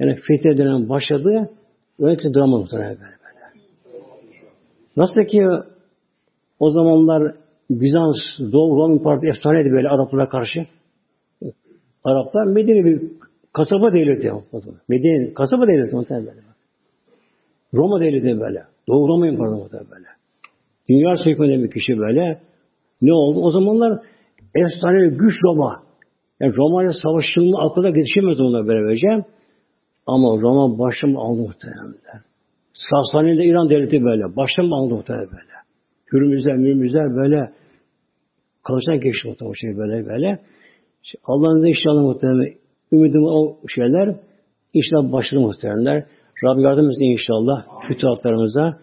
[0.00, 1.50] Yani fetih dönem başladı.
[1.98, 3.00] Öyle drama muhtemelen böyle.
[3.00, 3.16] böyle.
[4.96, 5.46] Nasıl ki
[6.60, 7.34] o zamanlar
[7.70, 8.16] Bizans,
[8.52, 10.66] Doğu Rum İmparatorluğu efsaneydi böyle Araplara karşı.
[12.04, 13.02] Araplar Medine bir
[13.52, 14.32] kasaba devleti.
[14.88, 16.40] Medine kasaba devleti muhtemelen böyle.
[17.74, 18.62] Roma devleti böyle.
[18.88, 20.06] Doğu Roma İmparatorluğu böyle.
[20.88, 22.40] Dünya hükmeden bir kişi böyle.
[23.02, 23.40] Ne oldu?
[23.40, 24.02] O zamanlar
[24.54, 25.82] efsane güç Roma.
[26.40, 29.24] Yani Roma'ya savaşılma akıda yetişemez onlar böylece.
[30.06, 31.94] Ama Roma başım aldı muhtemelen.
[32.74, 34.36] Sasani'de İran devleti böyle.
[34.36, 35.54] Başım aldı muhtemelen böyle.
[36.12, 37.52] Hürmüzler, mürmüzler böyle
[38.64, 40.38] kılıçtan geçti muhtemelen şey böyle böyle.
[41.24, 42.54] Allah'ın da inşallah muhtemelen
[42.92, 44.16] ümidim o şeyler
[44.74, 46.04] inşallah başarılı muhteremler.
[46.44, 48.78] Rabbim yardım etsin inşallah fütuhatlarımıza.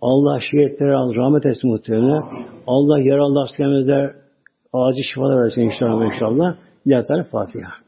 [0.00, 2.22] Allah şehitlere rahmet etsin muhtemelen.
[2.66, 4.14] Allah yaralı askerimize
[4.72, 6.56] acil şifalar versin inşallah inşallah.
[6.86, 7.83] İlahi Fatiha.